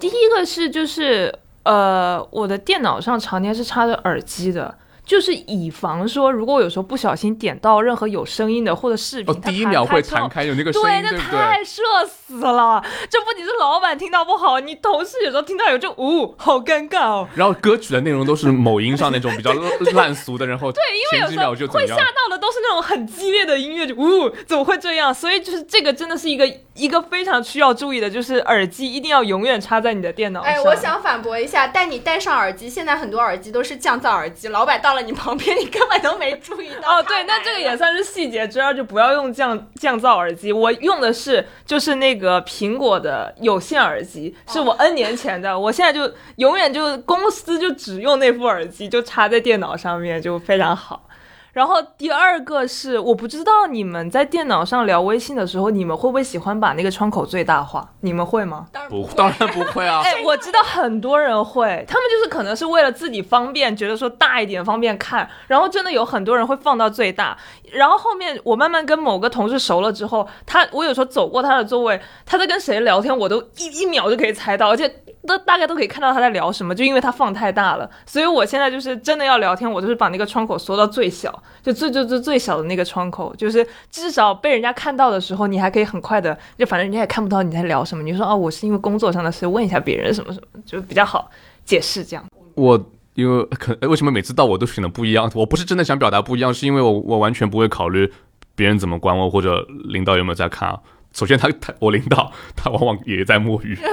[0.00, 4.74] 第一个是就是呃，我的电脑上常年是插着耳机的。
[5.10, 11.50] 就是以防说，如果我有时候不小心点到任何有声音的或者视频，哦，它第一秒会弹弹开有那个声对，音，那对那？
[11.50, 12.80] 太社死了。
[13.08, 17.26] 这不仅是老板听到不好，你同事有时候听到有就呜，好尴尬哦。
[17.34, 19.52] 然后歌曲的内容都是某音上那种比较
[19.94, 21.96] 烂俗的，然后对，因为有时候秒就会吓？
[21.96, 25.12] 到的都是那种很激烈的音乐，就呜，怎么会这样？
[25.12, 30.52] 所以就是这个真的是一个一个非常需要注意的就是耳机一定要永远插在你的电脑上。
[30.52, 36.98] 哎，我想反驳一下，但你戴上耳机，现在很多耳机都是降噪耳机，老板到了你旁边，你根本都没注意到。
[36.98, 40.52] 哦，对，那这个也算是细节之二，就不要用降降噪耳机。
[40.52, 51.06] 我用的是就是那个苹果的有线耳机，是我 N 年前的，我现在就永远就公司就只用那副耳机，就插在电脑上面，就非常好。
[51.52, 57.88] 然后第二个是，我不知道你们在电脑上聊微信的时候，你们会不会喜欢把那个窗口最大化？
[58.02, 58.66] 你们会吗？
[58.72, 60.00] 当然不，当然不会啊。
[60.06, 67.36] 哎，我知道很多人会，他们就是可能是为了自己方便，觉得说大一点方便看，然后真的有很多人会放到最大。
[67.72, 74.88] 然后后面我慢慢跟某个同事熟了之后，他我有时候走过他的座位，他在跟谁聊天，我都一一秒就可以猜到，而且
[75.26, 77.88] 都大概都可以看到他在聊什么，就因为他放太大了。
[78.06, 81.39] 所以我现在就是真的要聊天，我就是把那个窗口缩到最小。
[81.62, 88.02] 就最最最最小的那个窗口，就是至少被人家看到的时候，你还可以很快的，就反正人家也看不到你在聊什么。
[88.02, 91.30] 你说哦，我是因为工作上的事问一下别人什么什么，就比较好
[91.64, 92.24] 解释这样。
[92.54, 95.30] 我因为可为什么每次到我都选的不一样？
[95.34, 98.10] 我不是真的想表达不一样，是因为我我完全不会考虑
[98.54, 100.78] 别人怎么管我或者领导有没有在看啊。
[101.12, 103.76] 首先他他我领导他往往也在摸鱼。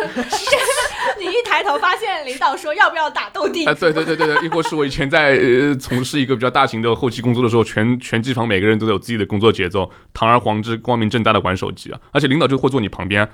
[1.20, 3.70] 你一抬头发现领导说要不要打斗地主？
[3.72, 13.28] 哎，对对对对对，亦或是我以前在呃从事一个比较大型的后期工作的时候，全全机房每个人都有自己的工作节奏，堂而皇之、光明正大的玩手机啊，而且领导就会坐你旁边，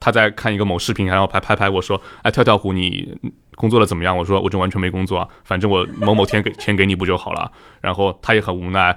[0.00, 3.16] 他在看一个某视频，还要拍拍拍我说，哎，跳跳虎你
[3.54, 4.16] 工作的怎么样？
[4.16, 7.50] 我说我就完全没工作啊，反正我某某天给 钱给你不就好了？
[7.80, 8.96] 然后他也很无奈，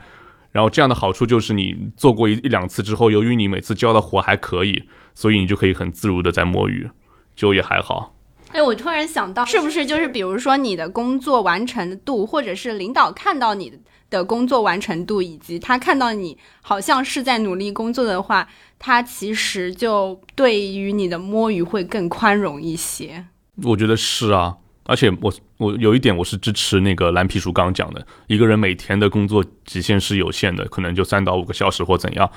[0.52, 6.90] 然后这样的好处就是你做过一一两次之后，由于你每次交的活还可以，所以你就可以很自如的在摸鱼。
[7.36, 8.14] 就也还好。
[8.52, 18.48] 哎，我突然想到，是不是就是比如说你的工作完成度，或者是领导看到你的工作完成度，以及他看到你好像是在努力工作的话，
[18.80, 23.26] 他其实就对于你的摸鱼会更宽容一些。
[23.64, 32.32] 我觉得是啊，而且我我有一点我是支持那个蓝皮书刚讲的，一个人每天的工作极限是有限的，可能就三到五个小时或怎样，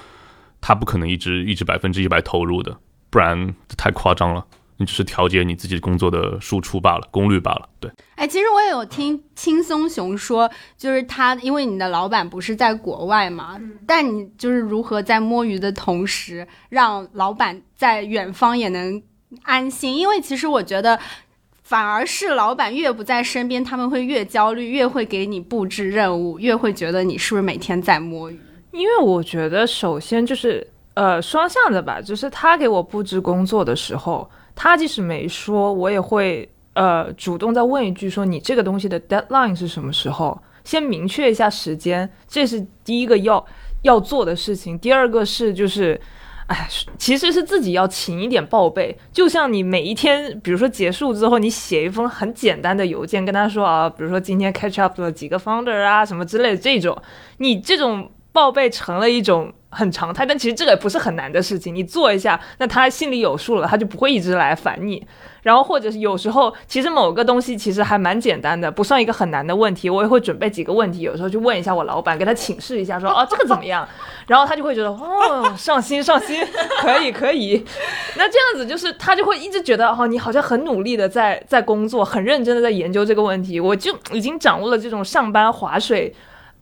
[0.61, 2.77] 他不可能一直一直百分之一百投入的，
[3.09, 4.45] 不然太夸张了。
[4.81, 7.69] 你只是调节你自己工作的输出罢了，功率罢了。
[7.81, 19.03] 对，哎，其实我也有听轻松熊说，就是他因为你的老板不是在国外嘛，但你就是如何在摸鱼的同时，让老板在远方也能
[19.43, 19.97] 安心。
[19.97, 20.97] 因为其实我觉得，
[21.65, 28.41] 反而是老板越不在身边，他们会越焦虑，越会给你布置任务，越会觉得你是不是每天在摸鱼。
[28.71, 30.65] 因为我觉得，首先就是
[30.95, 34.31] 呃双向的吧，就是他给我布置工作的时候。
[34.61, 40.37] 他即使没说，我也会呃主动再问一句，说你这个东西的 deadline 是什么时候？
[40.65, 43.47] 先明确一下时间，这是第一个要
[43.83, 44.77] 要做的事情。
[44.77, 45.99] 第二个是就是，
[46.49, 46.69] 哎，
[46.99, 48.99] 其实是自己要勤一点报备。
[49.13, 57.01] 就像你每一天，比如说结束之后，你写一封很简单的邮件，跟他说啊，比如说今天 catch up 了几个 founder 啊，什么之类的这种，
[57.37, 59.53] 你这种报备成了一种。
[59.71, 65.07] 很常态，但其实这个也不是很难的事情，你做一下，那他心里有数了，他就不会一直来烦你。
[65.43, 73.87] 然后或者是有时候，其实某个东西其实还蛮简单的，不算一个很难的问题，我也会准备几个问题，有时候去问一下我老板，给他请示一下，说哦这个怎么样？
[74.27, 76.43] 然后他就会觉得哦上心上心，
[76.81, 77.63] 可以可以。
[78.17, 86.15] 那这样子就是他就会一直觉得哦你好像很努力的在在工作，很认真的在研究这个问题，我就已经掌握了这种上班划水。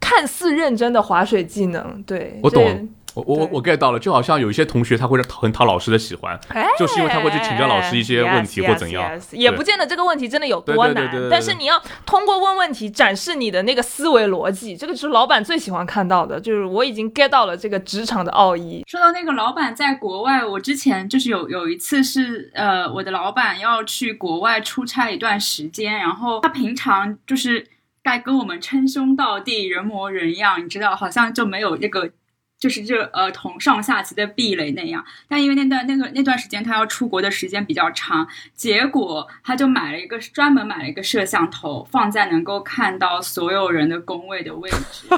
[0.09, 6.39] 看似认真的划水技能，对我懂，我我我 get 到了，就好像有一些同学他会很讨老师的喜欢，
[6.79, 18.85] 就是因为他会去请教老师一些问题或怎样，也不见得这个问题真的有多难，但是你要通过问问题展示你的那个思维逻辑，这个是老板最喜欢看到的，就是我已经 get 到了这个职场的奥义。
[18.87, 27.67] 说到那个老板在国外，我之前就是有有一次是呃，我的老板要去国外出差一段时间，然后他平常就是。
[28.07, 32.09] 该跟我们称兄道弟、人模人样，你知道，好像就没有这个，
[32.57, 35.05] 就是这呃同上下级的壁垒那样。
[35.27, 45.09] 但因为那段那个那段时间他要出国的时间比较长，结果他就买了一个专门买了一个摄像头，放在能够看到所有人的工位的位置。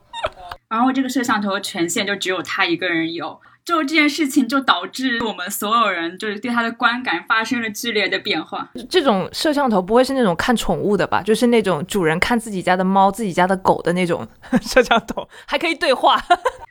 [0.68, 3.40] 然后这个摄像头的权限就只有他一个人有。
[3.68, 8.66] 就这件事情，就导致我们所有人就是对他的观感发生了剧烈的变化。
[8.88, 11.20] 这种摄像头不会是那种看宠物的吧？
[11.22, 14.26] 就是那种主人看自己家的猫、自己家的狗的那种
[14.62, 16.14] 摄像头，还可以对话。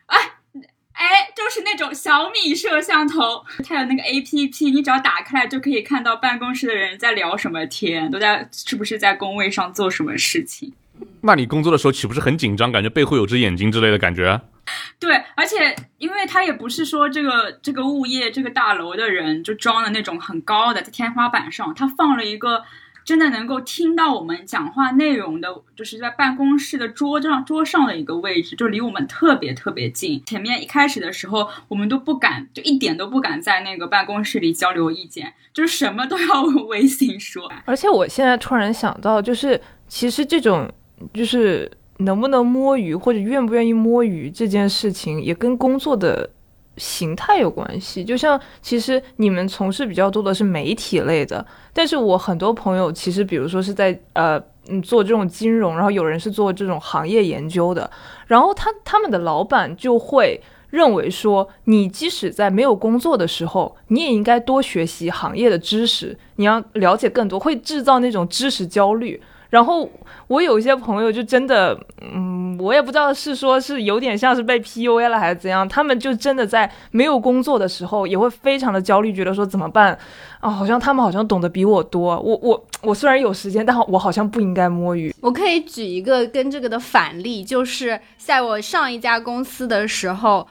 [0.07, 0.17] 哎
[0.97, 10.73] 哎，就是那种小米摄像头，它有那个 A P P，你只要打开来就可以看到办公室的人在聊什么天，都在是不是在工位上做什么事情。
[11.21, 12.71] 那你工作的时候岂不是很紧张？
[12.71, 14.41] 感觉背后有只眼睛之类的感觉？
[14.99, 22.63] 对，而且因为他也不是说这个这个物业这个大楼的人就装的那种很高的在天花板上，他放了一个
[23.05, 30.21] 真的能够听到我们讲话内容的，就是在办公室的桌上桌上的一个位置，就离我们特别特别近。
[30.25, 37.49] 前面一开始的时候，我们都不敢，就一点都不敢在那个办公室里交流意见，就是什么都要微信说。
[37.63, 40.69] 而且我现在突然想到，就是其实这种
[41.13, 46.29] 就是能不能摸鱼或者愿不愿意摸鱼这件事情，也跟工作的
[46.77, 48.03] 形态有关系。
[48.03, 57.89] 就像其实你们从事比较多的是媒体类的，但是我很多朋友其实比如说是在呃嗯做这种金融，然后有人是做这种行业研究的，
[58.27, 60.41] 然后他他们的老板就会。
[60.69, 69.19] 认为说，你即使在没有工作的时候，你也应该多学习行业的知识，你要了解更多，会制造那种知识焦虑。
[69.49, 69.89] 然后
[70.27, 79.97] 我有一些朋友就真的，嗯，我也不知道是说是有点像是被 PUA 了还是怎样，他们就真的在没有工作的时候也会非常的焦虑，觉得说怎么办
[80.39, 80.49] 啊？
[80.49, 85.13] 好像他们好像懂得比我多，我我我虽然有时间，但我好像不应该摸鱼。
[85.21, 90.47] 我可以举一个跟这个的反例，就是在我上一家公司的时候。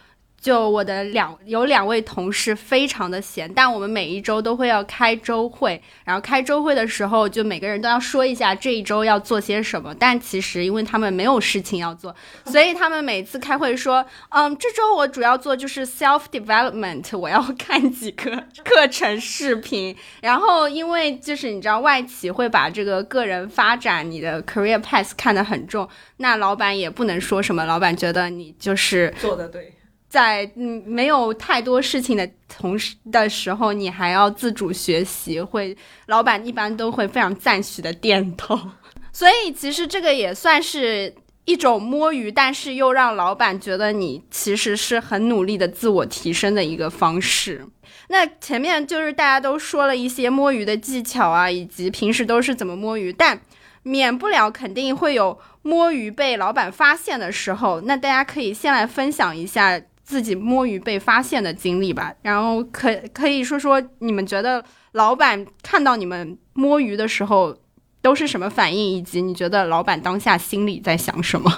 [0.46, 9.92] 就我的两有两位同事非常的闲，但我们每一周都会要开周会，然后开周会的时候，就每个人都要说一下这一周要做些什么。
[9.98, 18.30] 但其实因为他们没有事情要做，所以他们每次开会说，嗯，这周我主要做就是 self development，我要看几个
[18.64, 19.96] 课程视频。
[20.20, 25.88] 然后因为就是你知道外企会把这个个人发展、你的 career path 看得很重，
[26.18, 29.72] 那老板也不能说什么，老板觉得你就是做的对。
[30.08, 35.76] 在嗯没有太多事情的同时的时候，你还要自主学习，会
[36.06, 38.58] 老板一般都会非常赞许的点头。
[39.12, 47.66] 所以其实这个也算是一种摸鱼，但是又让老板觉得你其实是很努力的自我提升的一个方式。
[48.08, 53.40] 那前面就是大家都说了一些摸鱼的技巧啊，以及平时都是怎么摸鱼，但
[53.82, 57.80] 免不了肯定会有摸鱼被老板发现的时候。
[57.80, 59.80] 那大家可以先来分享一下。
[60.06, 67.56] 自己摸鱼被发现的经历吧，然后可可以说说你们觉得老板看到你们摸鱼的时候
[68.00, 71.52] 都是什么反应，以及你觉得老板当下心里在想什么？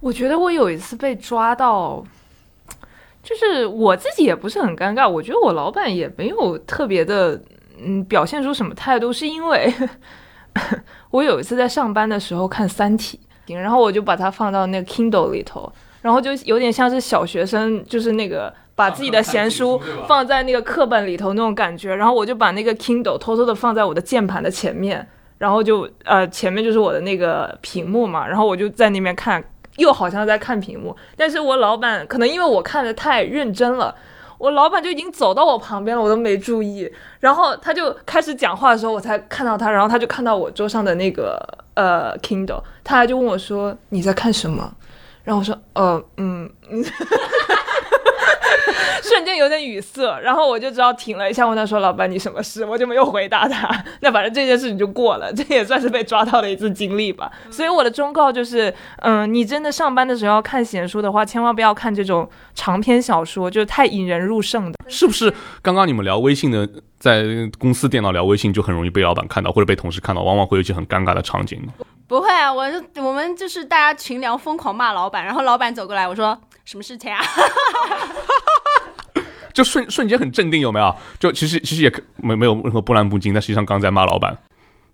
[0.00, 2.02] 我觉得我有一次被抓到，
[3.22, 7.38] 就是我自己也不是很尴尬，我觉得我老板也没有特别的
[7.78, 9.70] 嗯表现出什么态度，是因为
[11.12, 13.20] 我有一次在上班的时候看《三体》，
[13.54, 15.70] 然后我就把它放到那个 Kindle 里头。
[16.04, 21.94] 然后就有点像是小学生，就是那个把自己的闲书放在那个课本里头那种感觉。
[21.94, 28.28] 然后我就把那个 Kindle 偷偷的放在我的键盘的前面，然后就呃前面就是我的那个屏幕嘛。
[28.28, 29.42] 然后我就在那边看，
[29.76, 30.94] 又好像在看屏幕。
[31.16, 33.94] 但是我老板可能因为我看的太认真了，
[34.36, 36.92] 我老板就已经走到我旁边了，我都没注意。
[37.20, 39.70] 然后他就开始讲话的时候，我才看到他。
[39.70, 41.40] 然后他就看到我桌上的那个
[41.72, 44.70] 呃 Kindle，他就问我说：“你在看什么？”
[45.24, 46.48] 然后我说，呃，嗯，
[49.02, 53.84] 瞬间有点语塞，然后我就知道停了一下，问他说：“老板，你什么事？”我就没有回答他。
[54.00, 57.30] 那反正这件事情就过了， 这也算是被抓到的一次经历吧。
[57.50, 64.78] 所以我的忠告就是，嗯，你真的上班的时候要看闲书的话，千万不要看这种长篇小说，就是太引人入胜的。
[64.88, 65.32] 是不是？
[65.62, 67.24] 刚刚你们聊微信的，在
[67.58, 71.60] 公司电脑聊微信，就很容易被老板看到，或者被同事看到，往往会有一些很尴尬的场景。
[72.06, 72.62] 不会啊，我
[72.96, 77.20] 我们就是大家群聊疯狂骂老板，然后老板走过来，我说什么事情啊？
[79.52, 80.96] 就瞬瞬间很镇定，有没有？
[81.18, 84.36] 就其实其实也可没没有任何波澜不惊，但实际上刚在骂老板。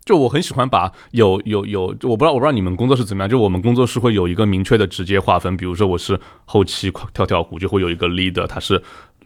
[0.05, 8.83] 就我很喜欢把有有有，我不知道我不知道你们工作是怎么样，就我们工作室会有一个明确的直接划分，比如说我是后期跳跳虎，就会有一个 leader，他是。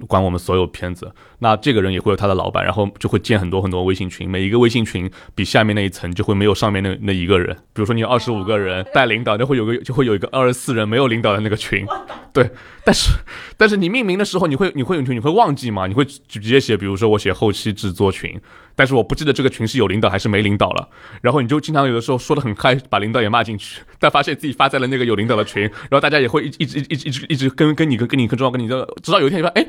[0.08, 1.08] 管我们所有片子，
[1.44, 7.54] 那这个人也会有他的老板，然后就会建很多很多微信群，每一个微信群比下面那一层就会没有上面那那一个人。
[7.74, 11.84] 比如说你有二十五个人带领导，就会有个 就会有一个二十四人没有领导的那个群。
[12.32, 12.50] 对，
[12.82, 13.10] 但是
[13.58, 15.86] 但是你命名的时候，你会你会你会忘记吗？
[15.86, 18.40] 你会直接写，比如说我写后期制作群，
[18.74, 20.88] 但是我不记得这个群是有领导还是没领导了。
[21.20, 29.66] 然后你就经常有的时候说的很嗨，把领导也骂进去，但发现自己发在了那个 有领导的群，然后大家也会一一直一直一直一直跟跟你跟跟你更重要跟你的，直到有一天你说哎。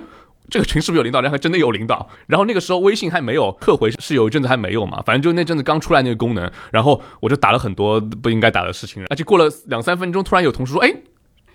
[0.49, 1.21] 这个群是不是有领导？
[1.21, 2.07] 然后还真的有领导。
[2.27, 5.01] 然后那个时候微信还没有客回，是有一阵子还没有嘛。
[5.05, 9.03] 反正就那阵子刚出来那个功能，然后我就打了很多不应该打的事情。
[9.09, 10.93] 而且过了两三分钟，突然有同事说：“哎，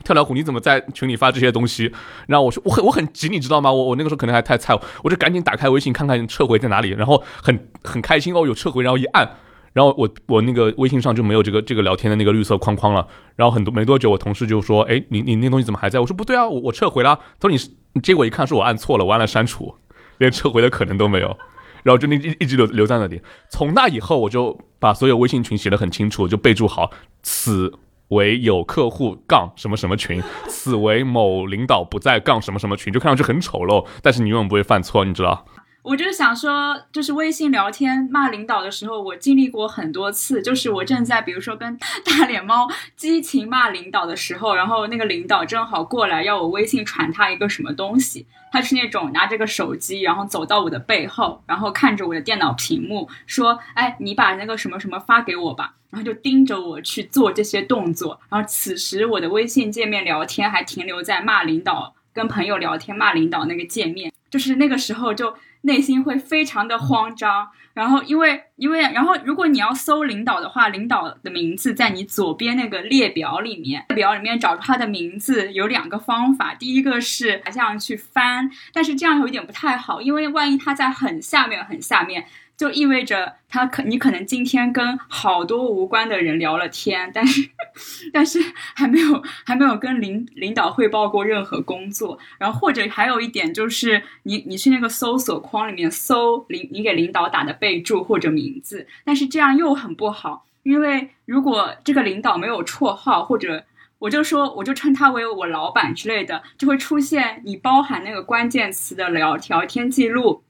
[0.05, 1.93] 跳跳虎，你怎么在群里发这些东西？”
[2.27, 3.73] 然后我说：“我很我很急，你知道吗？
[3.73, 6.91] 我我那个时候可能还太菜，我就赶紧打开微信看看撤回在哪里。
[6.91, 9.29] 然后很很开心哦，有撤回，然后一按。
[9.73, 13.07] 然后我我那个微信上就没有这个这个聊天的那个绿色框框了。
[13.37, 17.71] 然后很多没多久，我同事就说：“哎，你你那东西怎么还在？”我说：“不对啊，我我撤回了。”他说：“你是……
[18.03, 19.75] 结果一看是我按错了，我按了删除，
[20.19, 21.37] 连撤回的可能都没有。”
[21.83, 23.23] 然后就那一一直留留在那里。
[23.49, 26.91] 从那以后，我就把所有微信群写的很清楚，就备注好
[27.23, 27.73] 此
[28.09, 35.47] 为有客户杠什么什么群，此为某领导不在杠什么什么群，就看上去很丑陋，但是你永远不会犯错，你知道。
[35.83, 40.43] 我就是想说，就是微信聊天骂领导的时候，我经历过很多次。
[40.43, 58.21] 就是我正在比如说跟 大脸猫激情骂领导的时候，然后那个领导正好过来要我微信传他一个什么东西，他是那种拿着个手机，然后走到我的背后，然后看着我的电脑屏幕说：“哎，你把那个什么什么发给我吧。”然后就盯着我去做这些动作。
[58.29, 65.35] 然后此时我的微信界面聊天还停留在骂领导、跟朋友聊天骂领导那个界面，就是那个时候就。
[65.63, 82.27] 内心会非常的慌张，然后因为因为然后如果你要搜领导的话，领导的名字在你左边那个列表里面，列表里面找出他的名字有两个方法，第一个是这样去翻，但是这样有一点不太好，因为万一他在很下面很下面。
[82.61, 87.49] 就意味着他可你可能今天跟好多无关的人聊了天，但是
[88.13, 88.39] 但是
[88.75, 92.19] 还没有还没有跟领领导汇报过任何工作。
[92.39, 103.65] 然后或者还有一点就是你你去那个搜索框里面搜领你给领导打的备注或者名字，但是这样又很不好，因为如果这个领导没有绰号或者
[104.01, 110.43] 我就说我就称他为我老板之类的，就会出现你包含那个关键词的聊聊天记录，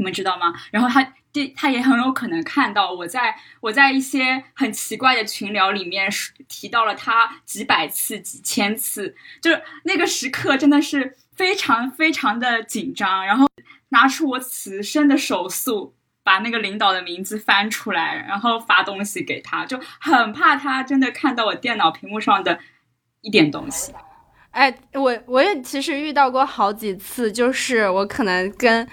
[0.00, 0.54] 你们知道吗？
[0.72, 1.12] 然后他。
[1.32, 6.10] 第他也很有可能看到我在我在一些很奇怪的群聊里面
[6.48, 13.46] 提到了他几百次几千次，就是那个时刻真的是非常非常的紧张，然后
[13.90, 15.94] 拿出我此生的手速，
[16.24, 22.58] 把那个领导的名字翻出来，然后发东西给他，就很怕他真的看到我电脑屏幕上的
[23.20, 23.92] 一点东西。
[24.50, 28.88] 哎，我我也其实遇到过好几次，就是我可能跟。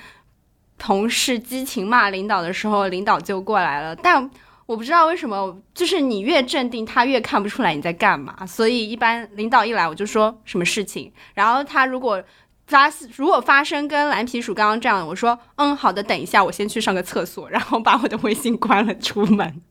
[0.78, 3.96] 同事激情骂领导的时候，领导就过来了。
[3.96, 4.30] 但
[4.66, 8.46] 我不知道为什么，就是你越镇定，他越看不出来你在干嘛。
[8.46, 11.12] 所以一般领导一来，我就说什么事情。
[11.34, 12.22] 然后他如果
[12.68, 19.62] 发如果发生跟蓝皮鼠刚刚这样，我说嗯好的，等一下我先去上个厕所，然后把我的微信关了出门。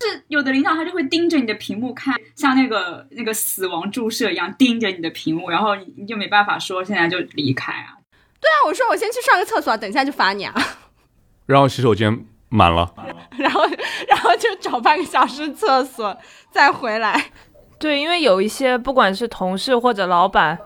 [0.00, 7.96] 是有的领导他就会盯着你的屏幕看，像那个那个死亡注射一样盯着你的屏幕，然后你就没办法说现在就离开啊。
[8.44, 10.54] 对啊，我说我先去上个厕所，等一下就罚你啊。
[11.46, 12.92] 然后洗手间满了，
[13.38, 13.64] 然后
[14.06, 16.14] 然后就找半个小时厕所
[16.50, 17.30] 再回来。
[17.78, 20.58] 对，因为有一些不管是同事或者老板。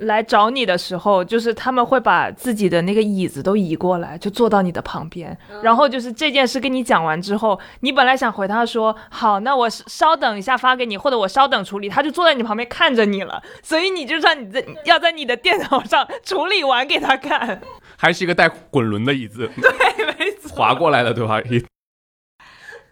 [0.00, 5.36] 来找你的时候，就是他们会把自己的那个椅子都移过来，就坐到你的旁边。
[5.62, 13.42] 然后就是这件事跟你讲完之后，你本来想回他说好，那我稍等一下发给你，或者我稍等处理，他就坐在你旁边看着你了。
[13.62, 17.60] 所以你就算你在要在你的电脑上处理完给他看，
[17.96, 21.40] 还是一个带滚轮的椅子， 对，没错，滑过来的对吧？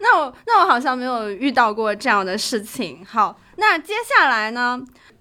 [0.01, 3.03] 那我那我好像没有遇到过这样的事情。
[3.05, 4.79] 好，那接下来呢？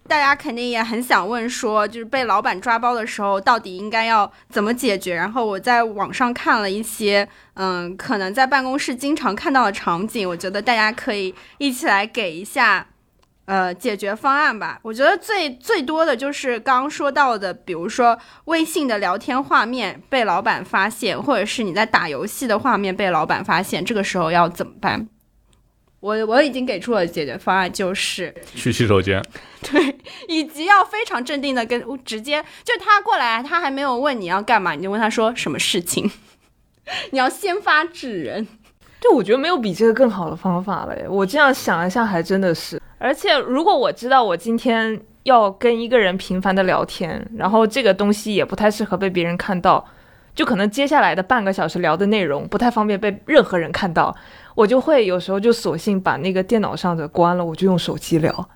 [0.08, 5.14] 大家肯定也很想问，说就是被老板抓包的时候，到底应该要怎么解决？
[5.14, 12.86] 然后我在网上看了一些，嗯，可能在办公室经常看到的场景，我觉得大家可以一起来给一下，
[13.44, 14.78] 呃，解决方案吧。
[14.82, 25.06] 我觉得最最多的就是刚刚说到的，比如说微信的聊天画面被老板发现，或者是你在打游戏的画面被老板发现，这个时候要怎么办？
[26.00, 29.22] 我我已经给出了解决方案，就是去洗手间。
[29.70, 36.10] 对，以及要非常镇定的跟直接就他过来，他还没有问你要干嘛，你就问他说什么事情。
[37.10, 38.46] 你要先发制人。
[39.00, 40.96] 对，我觉得没有比这个更好的方法了。
[41.08, 42.80] 我这样想一下，还真的是。
[42.98, 49.84] 而且如果我知道我今天要跟一个人频繁的聊天，然后这个东西也不太适合被别人看到，
[50.34, 54.16] 就可能接下来的半个小时聊的内容不太方便被任何人看到。
[54.58, 58.48] 我就会有时候就索性把那个电脑上的关了，我就用手机聊。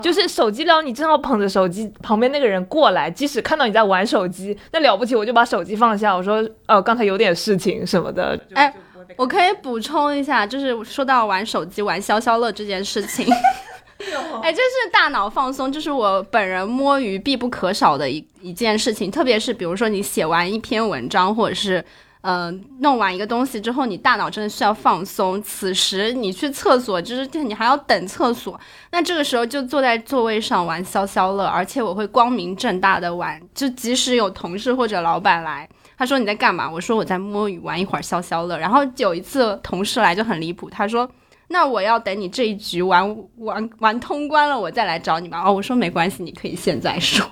[0.00, 8.40] 就是手机聊，你正好捧着手机，旁边那个人过来，即使看到你在玩手机，那了不起，我就把手机放下，我说，呃，刚才有点事情什么的。
[8.54, 8.74] 哎，
[9.16, 13.26] 我可以补充一下，就是说到玩手机、玩消消乐这件事情。
[14.42, 21.84] 哎，这是大脑放松，就是我本人摸鱼必不可少的一一件事情，特别是比如说你写完一篇文章，或者是。
[22.26, 25.42] 嗯，弄完一个东西之后，你大脑真的需要放松。
[25.42, 28.58] 此时你去厕所，就是你还要等厕所。
[28.90, 35.68] 那这个时候就坐在座位上玩消消乐，而且我会光明正大的玩，就即使有同事或者老板来，
[35.98, 36.70] 他说你在干嘛？
[36.70, 38.56] 我说我在摸鱼玩一会儿消消乐。
[38.56, 41.06] 然后有一次同事来就很离谱，他说
[41.48, 45.42] 那我要等你这一局玩玩玩通关了，我再来找你吧。
[45.44, 47.26] 哦，我说没关系，你可以现在说。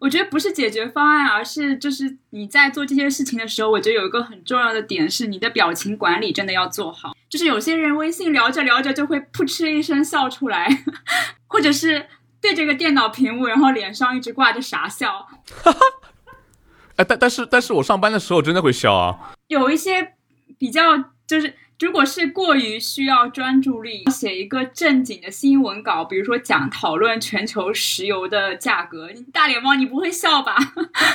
[0.00, 7.14] 我觉得不是解决方案，而是就是你在做这些事情的时候，我觉得有一个很重要的点是你的表情管理真的要做好。
[7.28, 10.84] 就是有些人微信聊着聊着就会噗嗤一声笑出来，
[11.46, 12.06] 或者是
[12.40, 15.28] 对着个电脑屏幕，然后脸上一直挂着傻笑。
[16.96, 19.32] 哎，但但是但是我上班的时候真的会笑啊。
[19.48, 20.14] 有一些
[20.58, 20.96] 比较
[21.26, 21.54] 就是。
[21.80, 30.54] 如果是过于需要专注力，写一个正经的新闻稿，比如说讲讨论全球石油的价格，大脸猫你不会笑吧？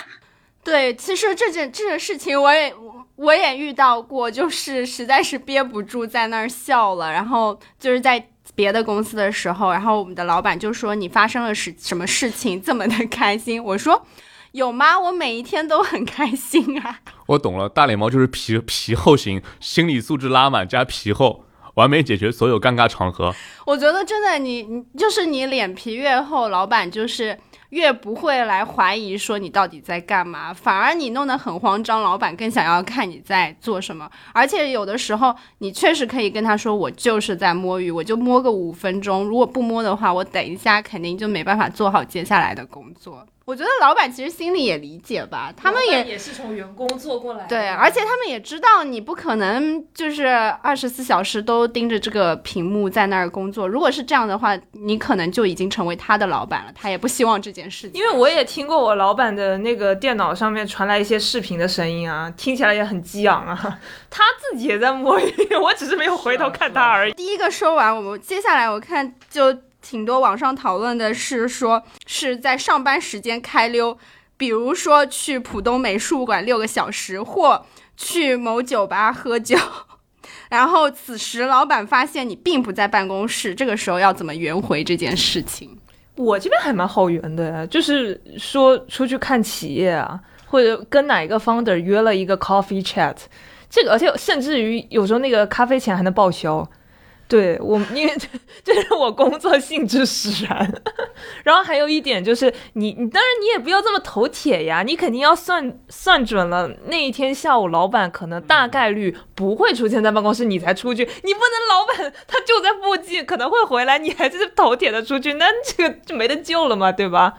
[0.65, 2.73] 对，其实这件这个事情我也
[3.15, 7.11] 我也遇到过，就是实在是憋不住在那儿笑了。
[7.11, 14.05] 然后就是在别的公司的时候，然后我们的老板就说：“你发生了什什么事情这么的开心？”我说。
[14.55, 14.97] 有吗？
[14.97, 16.99] 我每一天都很开心啊！
[17.27, 21.43] 我懂了，大脸猫就是皮皮厚型，心理素质拉满加皮厚，
[21.73, 23.35] 完美解决所有尴尬场合。
[23.65, 27.37] 我觉得真的，你你就是你脸皮越厚，老板就是
[27.71, 34.09] 越不会来怀疑说你到底在干嘛，反而你弄得很慌张，老板更想要看你在做什么。
[34.31, 43.27] 而且有的时候，你确实可以跟他说，我就是在摸鱼，我就摸个五分钟，如果不摸的话，我等一下肯定就没办法做好接下来的工作。
[43.45, 47.45] 我觉得老板其实心里也理解吧，他们也也是从员工做过来。
[47.45, 50.25] 对，而且他们也知道你不可能就是
[50.63, 53.67] 二十四小时都盯着这个屏幕在那儿工作。
[53.67, 58.01] 如果是这样的话，你可能就已经成为他的老板了，他也不希望这件事情。
[58.01, 63.79] 因为我也听过我老板的那个电脑上面传来一些视频的声音啊，听起来也很激昂啊。
[64.09, 65.31] 他自己也在摸鱼，
[65.61, 67.13] 我只是没有回头看他而已。
[67.13, 69.55] 第一个说完，我们接下来我看就。
[69.87, 73.95] 挺多网上讨论的是说是在上班时间开溜，
[74.35, 77.63] 比如说去浦东美术馆六个小时，或
[77.95, 79.55] 去某酒吧喝酒，
[80.49, 85.69] 然后此时老板发现你并不在办公室，这个时候要怎么圆回这件事情？
[86.15, 93.15] 我这边还蛮好圆的，就是说出去看企业啊，或者跟哪一个 founder 约了一个 coffee chat，
[93.69, 96.67] 这个而且甚至于有时候那个咖啡钱还能报销。
[97.27, 98.13] 对我，因为
[98.63, 100.81] 这是我工作性质使然。
[101.43, 111.03] 然后还有一点就是，你你当然你也不要这么头铁呀，你肯定要算算准了那一天下午老板可能大概率不会出现在办公室，你才出去。
[111.03, 117.33] 你不能老板他就在附近，可能会回来，你还是头铁的出去，那这个就没得救了嘛，对吧？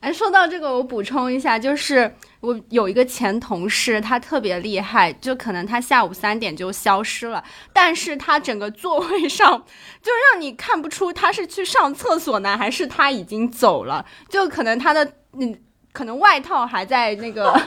[0.00, 9.64] 哎，说到这个，我补充一下，就是我有一个前同事，他特别厉害，就可能他下午三点就消失了，但是他整个座位上
[10.02, 15.58] 就让你看不出他是去上厕所呢，还是他已经走了，就可能他的嗯，
[15.92, 17.60] 可能外套还在那个。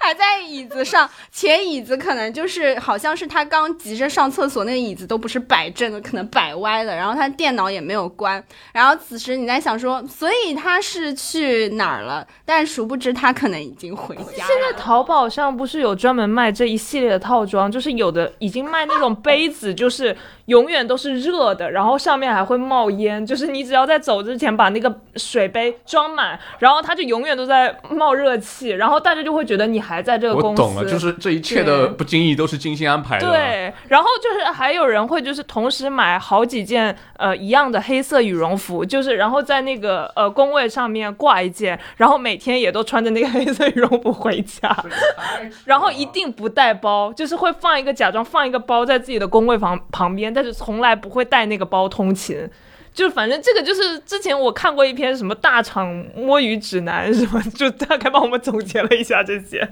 [0.00, 6.94] 还在椅子上，前椅子可能就是好像是他刚急着上厕所，那个椅子都不是摆正的，可能摆歪了。
[6.94, 8.42] 然后他电脑也没有关。
[8.72, 12.26] 然后此时你在想说，所以他是去哪儿了？
[12.44, 14.46] 但殊不知他可能已经回家。
[14.46, 20.16] 现在淘宝上不是有专门卖这一系列的套装，就是有的已经卖那种杯子，就是
[20.52, 29.62] 永远都是热的，然后上面还会冒烟， 就是你只要在走之前把那个水杯装满，然后它就永远都在冒热气，然后大家就会觉得。
[29.72, 33.26] 你还在这个公司，我懂了，就是这一切的不经意都是精心安排的。
[33.26, 44.76] 对，然后就是还有人会就是同时买好几件呃一样的黑色羽绒服，就是然后在那个呃工位上面挂一件，然后每天也都穿着那个黑色羽绒服回家，
[45.64, 52.48] 然后一定不带包，就是会放一个假装放一个包在自己的工位旁旁边，但是从来不会带那个包通勤。
[52.92, 59.66] 就反正这个就是之前我看过一篇什么大厂摸鱼指南什么，就大概帮我们总结了一下这些。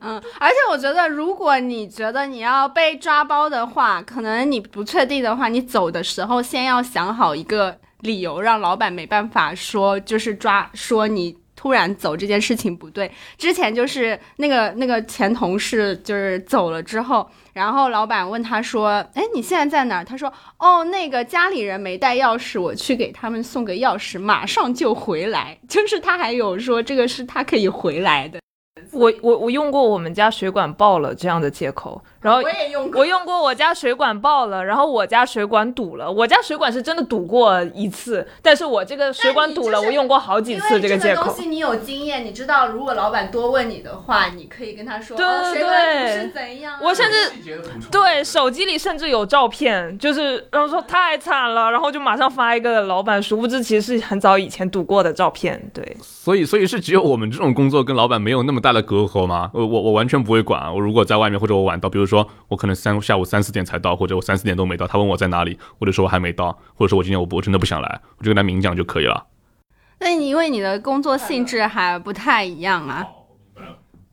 [0.00, 11.38] 嗯，而且我觉得，如果你觉得你要被抓包的话，可能你不确定的话，你走的时候先要想好一个理由，让老板没办法说就是抓说你。
[11.56, 25.58] 突然走这件事情不对，之前就是那个那个前同事就是走了之后，然后老板问他说：“哎，你现在在哪？”他说：“哦，那个家里人没带钥匙，我去给他们送个钥匙，马上就回来。
[25.66, 28.38] ”就是他还有说这个是他可以回来的。
[28.92, 32.00] 我我我用过我们家水管爆了这样的借口。
[32.26, 33.00] 然后我也用过。
[33.00, 36.10] 我用过我家水管爆了，然后我家水管堵了。
[36.10, 41.34] 我家水管是真的堵过一次，但是我这个水管堵了，就是我用过好几次这个借口东。
[41.36, 47.32] 西你有经验，你知道如果老板多问你的话，你可以跟他说，对哦、对水管堵对是怎样啊、我甚至
[47.92, 55.70] 对手机里甚至有照片，就是然后说太惨了，然后就马上发一个老板，殊不知其实是很早以前堵过的照片。
[55.72, 59.50] 对，所以，所以是只有我们这种工作跟老板没有那么大的隔阂吗？
[59.52, 60.72] 我我我完全不会管。
[60.72, 62.15] 我如果在外面或者我晚到，比如说
[62.48, 69.26] 我可能三下午三四点才到，或者我三四点都没到，他问我在哪里，或者说我还没到，或者说我今天我不我真的不想来，我就跟他明讲就可以了。
[69.98, 73.04] 那你因为你的工作性质还不太一样啊。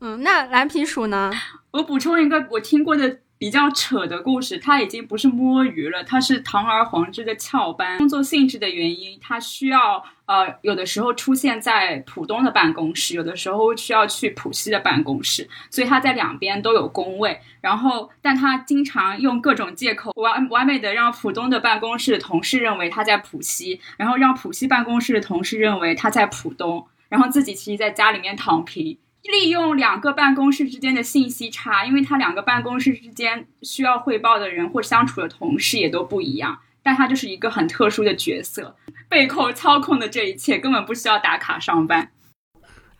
[0.00, 1.30] 嗯，那蓝皮鼠呢？
[1.70, 7.98] 我补充一个我听过的比较扯的故事，它已经不是摸鱼了，它是堂而皇之的翘班。
[7.98, 17.40] 工作性质的原因，它需要呃有的时候出现在浦东的办公室，有的时候需要去浦西的办公室，所以他在两边都有工位。
[17.60, 28.96] 然后，但他经常用各种借口完完美的让浦东的办公室的同事认为他在浦西，然后让浦西办公室的同事认为他在浦东，然后自己其实在家里面躺平。
[29.30, 38.76] 利用两个办公室之间的信息差，因为他两个办公室之间需要汇报的人或相处的同事也都不一样，但他就是一个很特殊的角色，
[39.08, 42.10] 背后操控的这一切根本不需要打卡上班。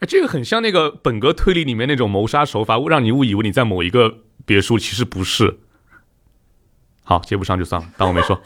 [0.00, 5.60] 哎，这个很像那个本格推理里面那种谋杀手法，让你误以为你在某一个别墅，其实不是。
[7.02, 8.40] 好，接不上就算了，当我没说。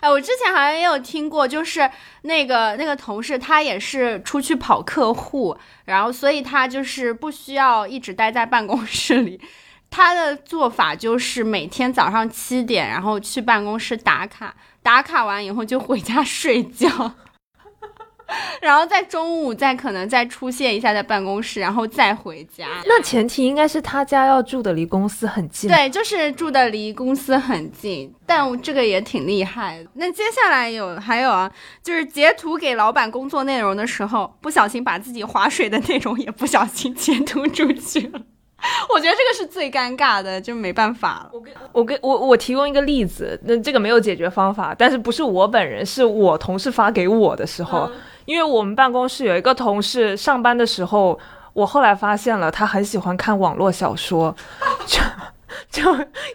[0.00, 1.88] 哎，我之前好像也有听过，就是
[2.22, 9.40] 那个那个同事，他也是出去跑客户，然后所以他就是不需要一直待在办公室里。
[9.90, 16.88] 他的做法就是每天早上七点，然后去办公室打卡，打卡完以后就回家睡觉，
[18.60, 22.66] 然后在中午再可能再出现一下在办公室，然后再回家。
[22.86, 25.68] 那前提应该是他家要住的离公司很近。
[25.68, 29.90] 对，就是住的离公司很近，但这个也挺厉害的。
[29.94, 31.50] 那接下来有还有啊，
[31.82, 38.20] 就是截图给老板工作内容的时候，不小心把自己划水的内容也不小心截图出去了。
[38.92, 41.30] 我觉得这个是最尴尬的，就没办法了。
[41.72, 47.90] 我给我我提供一个例子，那这个没有解决方法，但是不是我本人，是我同事发给我的时候，
[48.24, 51.18] 因为我们办公室有一个同事上班的时候，
[51.52, 54.34] 我后来发现了他很喜欢看网络小说，
[54.86, 55.00] 就
[55.70, 55.82] 就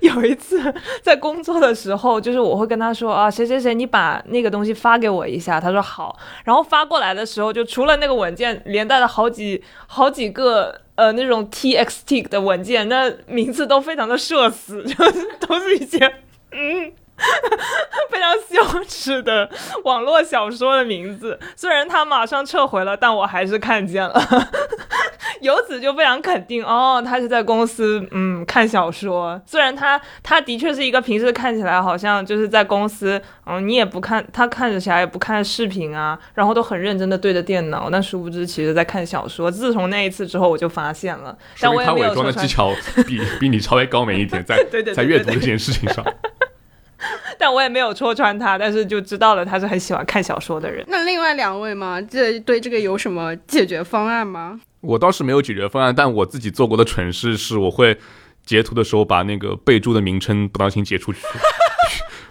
[0.02, 10.82] 有一次在工作的时候，就是我会跟他说啊，谁谁谁，你把那个东西发给我一下，他说好，然后发过来的时候，就除了那个文件，连带了好几好几个。
[10.96, 16.00] 呃，那种 txt 的文件，那名字都非常的社死， 就是都是一些
[16.56, 16.90] 嗯。
[18.12, 19.50] 非常羞耻的
[19.84, 21.40] 网络小说的名字。
[21.56, 24.22] 虽然他马上撤回了，但我还是看见了。
[25.42, 29.40] 由此就非常肯定，哦，他是在公司嗯看小说。
[29.46, 39.52] 虽然他他的确是一个平时看起来好像就是在公司，嗯，你也不看他看着起来也不看视频啊，然后都很认真的对着电脑，但殊不知其实在看小说。
[39.52, 42.72] 自从那一次之后，我就发现了，但我也他伪装的技巧
[43.06, 46.04] 比比你稍微高明一点，在 在阅读这件事情上。
[47.38, 50.84] 但我也没有戳穿他，但是就知道了他是很喜欢看小说的人。
[50.88, 54.60] 那另外两位嘛，这对这个有什么解决方案吗？
[54.82, 57.98] 我倒是没有解决方案，但我自己做过的蠢事是，我会
[58.46, 61.20] 截图的时候把那个备注的名称不当心截出去。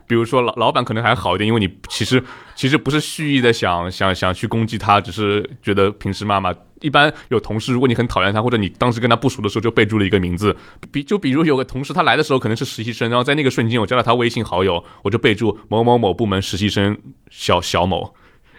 [0.07, 2.23] 比如说老老板可能还好一点，因为你其实
[2.55, 6.55] 其实不是蓄意的想想想去攻击他，只是觉得平时骂骂。
[6.81, 10.55] 一般有同事，如果你很讨厌他，或者你当时跟他不熟的时候就备注了一个名字，
[10.93, 16.99] 比就比如有个同事他来的时候可能是实习生，然后在那个瞬间我加了他微信好友，我就备注某某某部门实习生
[17.31, 18.15] 小小某。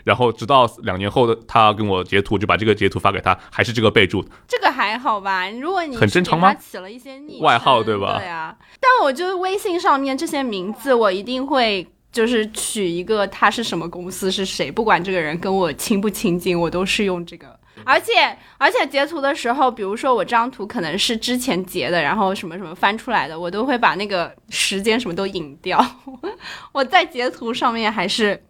[0.06, 4.24] 然后直到两年后的他跟我截图，就把这个截图发给他，还是这个备注。
[4.48, 5.50] 这个还好吧？
[5.50, 17.60] 如果你很正常吗起了一些昵外号对吧对啊，但我就微信上面这些名字，我一定会就是取一个他是什么公司是谁，不管这个人跟我亲不亲近，我都是用这个。
[17.84, 18.14] 而且
[18.58, 25.84] 而且截图的时候，比如说我这张图可能是之前截的，然后什么什么翻出来的，我都会把那个时间什么都隐掉。
[26.72, 28.42] 我在截图上面还是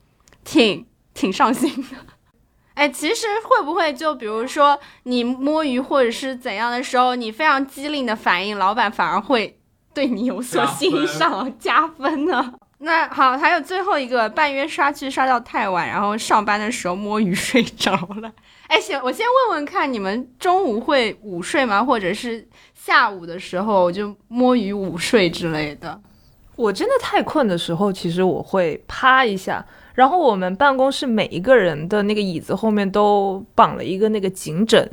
[0.43, 0.85] 挺
[1.15, 1.97] 挺上心的。
[2.75, 9.57] 哎，其实会不会就比如说你摸鱼或者是怎样的时候，你非常机灵的反应，老板反而会
[9.93, 12.53] 对你有所欣赏， 加分呢？
[12.79, 18.29] 那好，还有最后一个，半夜刷剧刷到太晚，然后上班的时候摸鱼睡着了。
[18.67, 21.81] 哎，行，我先问问看，你们中午会午睡吗？
[21.81, 25.97] 或者是下午的时候就摸鱼午睡之类的？
[26.57, 29.65] 我真的太困的时候，其实我会趴一下。
[29.95, 34.87] 然后我们办公室每一个人的那个椅子后面都绑了一个那个颈枕，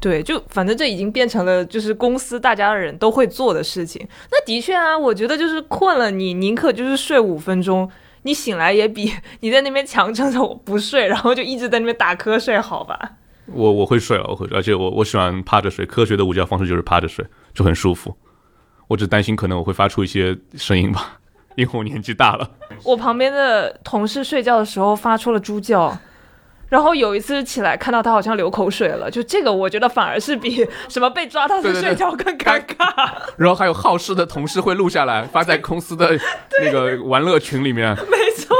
[0.00, 4.04] 对，就反正这已经变成了就是公司大家的人都会做的事情。
[4.30, 7.88] 那的确啊，我觉得就是困了，你宁可就是睡五分钟，
[8.22, 13.16] 你醒来也比你在那边强撑着我不睡，然后就一直在那边打瞌睡好吧？
[13.52, 18.16] 我我会睡了，我会，而且我我喜欢趴着睡，科学的午觉方式就是趴着睡，就很舒服。
[18.88, 21.17] 我只担心可能我会发出一些声音吧，
[21.58, 22.48] 因为我年纪大了。
[22.84, 25.98] 我旁边的同事睡觉的时候发出了猪叫，
[26.68, 33.12] 然后有一次起来看到他好像流口水了，就这个我觉得反而是比什么被抓到的睡觉更尴尬。
[33.36, 36.16] 然后还有好事的同事会录下来发在公司的
[36.62, 38.56] 那个玩乐群里面，没错，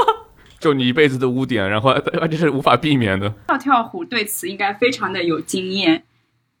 [0.59, 3.33] 就你一辈子的污点，然后而且是无法避免的。
[3.47, 6.03] 跳跳虎对此应该非常的有经验，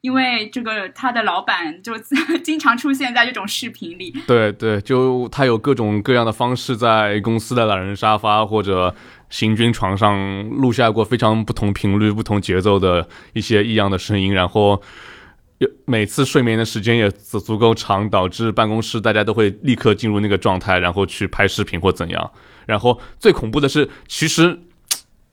[0.01, 1.93] 因为这个他的老板就
[2.41, 4.13] 经常出现在这种视频里。
[4.25, 8.95] 对对，就他有各种各样的方式，在公司的懒人沙发或者
[9.29, 14.81] 行军床上录下过非常不同频率、不同节奏的一些异样的声音，然后
[15.85, 22.31] 每次睡眠的时间也足足够长，导致办公室大家都会立刻进入那个状态，然后去拍视频或怎样。
[22.65, 24.59] 然后最恐怖的是，其实。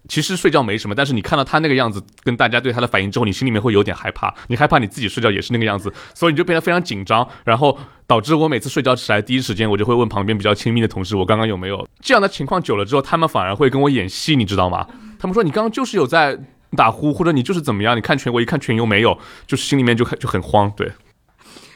[0.09, 4.35] 其实睡觉没什么，但是你看到他那个样子，跟大家对他的反应之后，你心里面会有点害怕。
[4.49, 12.63] 你害怕你自己睡觉也是那个样子，所以你就变得非常紧张，然后导致我每次睡觉起来第一时间，我就会问旁边比较亲密的同事，我刚刚有没有这样的情况。
[12.63, 14.87] 久了之后，他们反而会跟我演戏，你知道吗？
[15.19, 16.39] 他们说你刚刚就是有在
[16.77, 17.97] 打呼，或者你就是怎么样？
[17.97, 20.71] 你看拳，我一看群又没有，就是心里面就就很慌。
[20.77, 20.91] 对，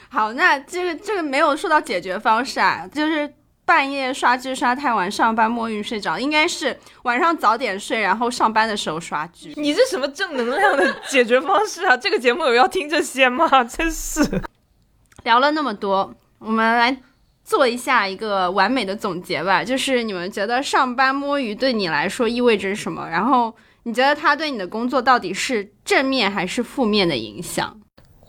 [0.08, 3.32] 好，那这个这个没有说到解决方式啊，就是
[3.70, 9.52] 半夜刷剧刷太晚，上班摸鱼睡着，应该是晚上早点睡，然后上班的时候刷剧。
[9.54, 11.96] 你这什么正能量的解决方式啊？
[11.96, 13.48] 这个节目有要听这些吗？
[13.62, 14.42] 真是。
[15.22, 17.00] 聊了那么多，我们来
[17.44, 19.62] 做一下一个完美的总结吧。
[19.62, 23.08] 就是你们觉得上班摸鱼对你来说意味着什么？
[23.08, 23.54] 然后
[23.84, 27.80] 你觉得它对你的工作到底是正面还是负面的影响？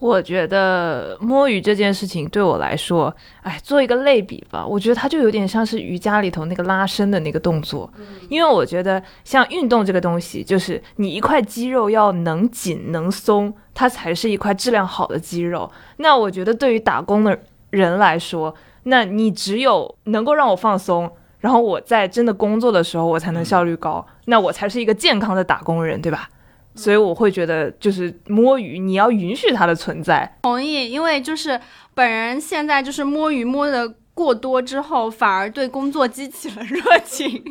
[0.02, 7.88] 我觉得摸鱼这件事情对我来说，哎，做一个类比吧，我觉得它就有点像是瑜伽里头那个拉伸的那个动作，
[8.28, 15.72] 因为我觉得像运动这个东西，就是你一块肌肉要能紧能松，它才是一块质量好的肌肉。
[15.98, 17.40] 那我觉得对于打工的
[17.70, 21.08] 人来说，那你只有能够让我放松，
[21.42, 26.28] 然后我在真的工作的时候，我才能效率高，那我才是一个健康的打工人，对吧？
[26.76, 30.38] 所以我会觉得，就是摸鱼，你要允许它的存在。
[30.44, 31.60] 同意，因为就是
[31.94, 37.44] 本人现在就是摸鱼摸的过多之后，反而对工作激起了热情，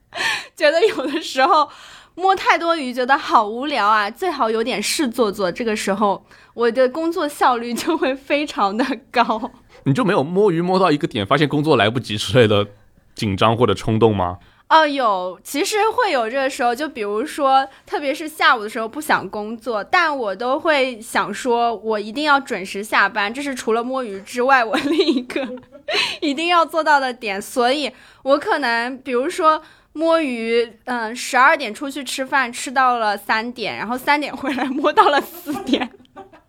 [0.54, 1.68] 觉得有的时候
[2.14, 5.50] 摸太多鱼，觉得好无聊啊，最好有点事做做。
[5.50, 9.52] 这个时候，我的工作效率就会非常的高。
[9.84, 12.66] 你就没有摸鱼摸到一个点，发现工作来不及之类的
[13.14, 14.38] 紧张或者冲动吗？
[14.68, 25.48] 哦，有，其实会有这个时候，就比如说，特别是下午的时候不想工作，但我都会想说，我一定要准时下班，这是除了摸鱼之外，我另一个
[26.20, 27.40] 一定要做到的点。
[27.40, 27.92] 所以，
[28.24, 29.62] 我可能比如说
[29.92, 35.88] 摸鱼，嗯，十二点出去吃饭，吃到了三点，然后三点回来摸到了四点。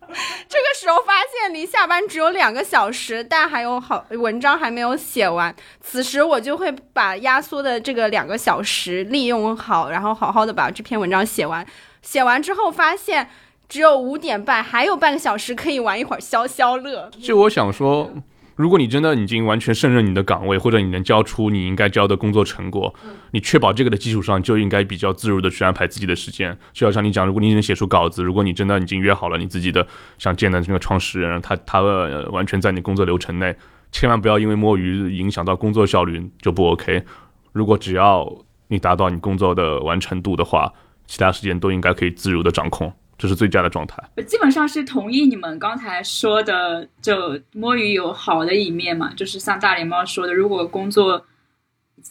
[0.48, 5.54] 这个时候发现离下班只有两个小时，但还有好文章还没有写完。
[5.80, 11.66] 此时我就会把压缩的这个两个小时利用好，然后好好的把这篇文章写完。
[12.00, 13.28] 写完之后发现
[13.68, 17.10] 只有五点半，还有半个小时可以玩一会儿消消乐。
[17.22, 18.10] 就我想说，
[18.58, 22.92] 如果你真的已经完全胜任你的岗位，或者你能交出你应该交的工作成果，
[23.30, 26.58] 你确保这个的基础上，就应该比较自如的去安排自己的时间。
[26.72, 29.86] 就好像你讲，如果你能写出稿子，如果你真的已经约好了你自己的
[30.18, 33.54] 想见的这个创始人，他他、呃、完全在你工作流程内，
[33.92, 37.04] 千万不要因为摸鱼影响到工作效率就不 OK。
[37.52, 38.28] 如果只要
[38.66, 40.72] 你达到你工作的完成度的话，
[41.06, 44.02] 其他时间都应该可以自如的掌控，这是最佳的状态。
[44.16, 51.26] 我基本上是同意你们刚才说的，就摸鱼有好的一面嘛，就是像大脸猫说的，如果工作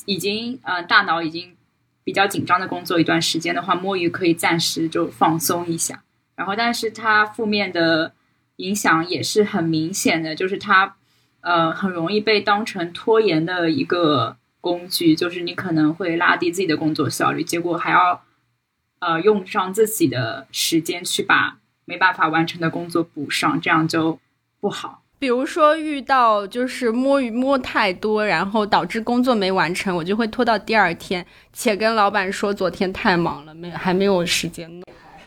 [0.05, 1.55] 已经呃大脑已经
[2.03, 6.03] 比较紧张的工作一段时间的话，摸鱼可以暂时就放松一下。
[6.35, 8.13] 然后，但是它负面的
[8.57, 10.95] 影响也是很明显的，就是它
[11.41, 18.21] 呃很容易被当成拖延的一个工具，就是你可能会拉低自己的工作效率，结果还要
[18.99, 24.19] 呃用上自己的时间去把没办法完成的工作补上，这样就
[24.59, 25.03] 不好。
[25.19, 34.83] 比如说遇到就是摸鱼摸太多，然后导致工作没完成，我就会拖到第二天，且跟老板说昨天太忙了，没还没有时间弄。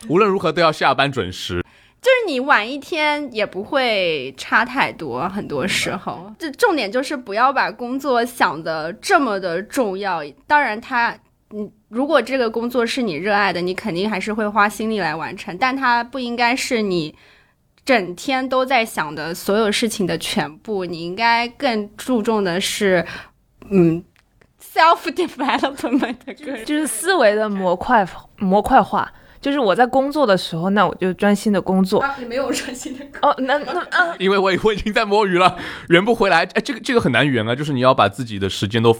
[0.07, 1.61] 无论如何都要下班准时。
[2.01, 10.23] 就是你晚一天也不会差太多，很多时候，这重点就是不要把工作想的这么的重要。
[10.47, 11.15] 当然它，
[11.53, 17.15] 嗯，如果这个工作是你热爱的，你肯定还是会花心力来完成，但它不应该是你
[17.85, 23.05] 整天都在想的所有事情的全部，你应该更注重的是，
[23.69, 24.03] 嗯
[24.61, 26.65] ，self development 的个人。
[26.65, 29.11] 就是思维的模块模块化。
[29.41, 31.99] 就是我在工作的时候，那我就专心的工作。
[31.99, 35.57] 啊，你没有专心的工哦，那那啊，因为我 我已经在摸鱼了，
[35.89, 36.43] 圆不回来。
[36.53, 38.95] 哎，这个这个很难圆啊，就是你要把自己的时间都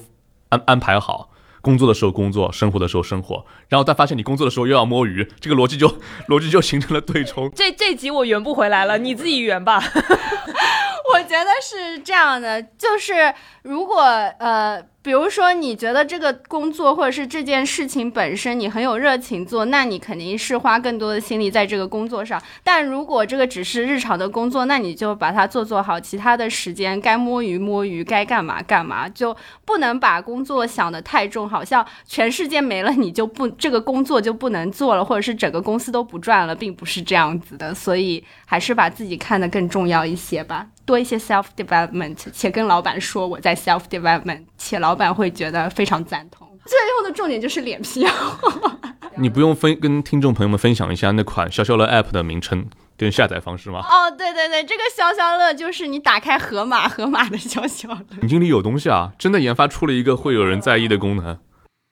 [0.49, 1.29] 安安排好，
[1.62, 5.88] 工作的时候工作，生活的时候生活，然后但发现你工作的时候又要摸鱼，这个逻辑就
[6.28, 7.51] 逻辑就形成了对冲。
[7.55, 9.82] 这这集我圆不回来了，你自己圆吧。
[11.14, 13.34] 我觉得是这样的，就是
[13.64, 22.39] 如果呃，比如说你觉得这个工作或者是这件事情本身你很有热情做，那你肯定是花更多的心力在这个工作上。
[22.63, 29.35] 但如果这个只是日常的工作，那你就把它做做好，其他的时间该摸鱼摸鱼，该干嘛干嘛，就
[29.65, 37.73] 不能把工作想得太重，好像全世界没了你就不这个工作就不能做了，或者是整个公司都不赚了，并不是这样子的。
[37.73, 40.67] 所以还是把自己看得更重要一些吧。
[40.83, 46.47] 多一些 self development，且跟老板说我在 self development，且老板会觉得非常赞同。
[46.66, 48.72] 最后的重点就是脸皮厚。
[49.18, 53.80] 你不用分跟听众朋友们分享一下那款消消乐 app 的名称跟下载方式吗？
[53.80, 58.05] 哦，对对对，这个消消乐就是你打开盒马，盒马的消消乐。
[58.22, 61.39] 你经理有东西啊，真的研发出了一个会有人在意的功能。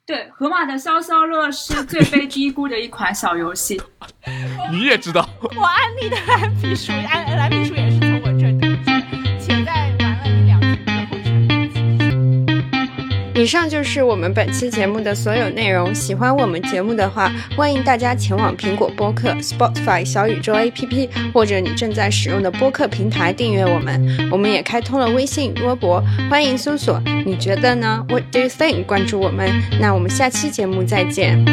[0.06, 3.82] 对，盒马的消消乐是最被低估的一款小游戏。
[4.72, 7.89] 你也知道，我安利的蓝皮书，安蓝皮书也
[13.40, 15.96] 以上就是我们本期节目的所有内容。
[15.96, 24.30] 喜欢我们节目的话，欢迎大家前往苹果播客、Spotify、小宇宙 APP 或者你正在使用的播客平台订阅我们。
[24.30, 28.84] 我们也开通了微信、微博，欢迎搜索“你觉得呢？”What do you think？
[28.84, 29.50] 关注我们。
[29.80, 31.50] 那我们下期节目再见。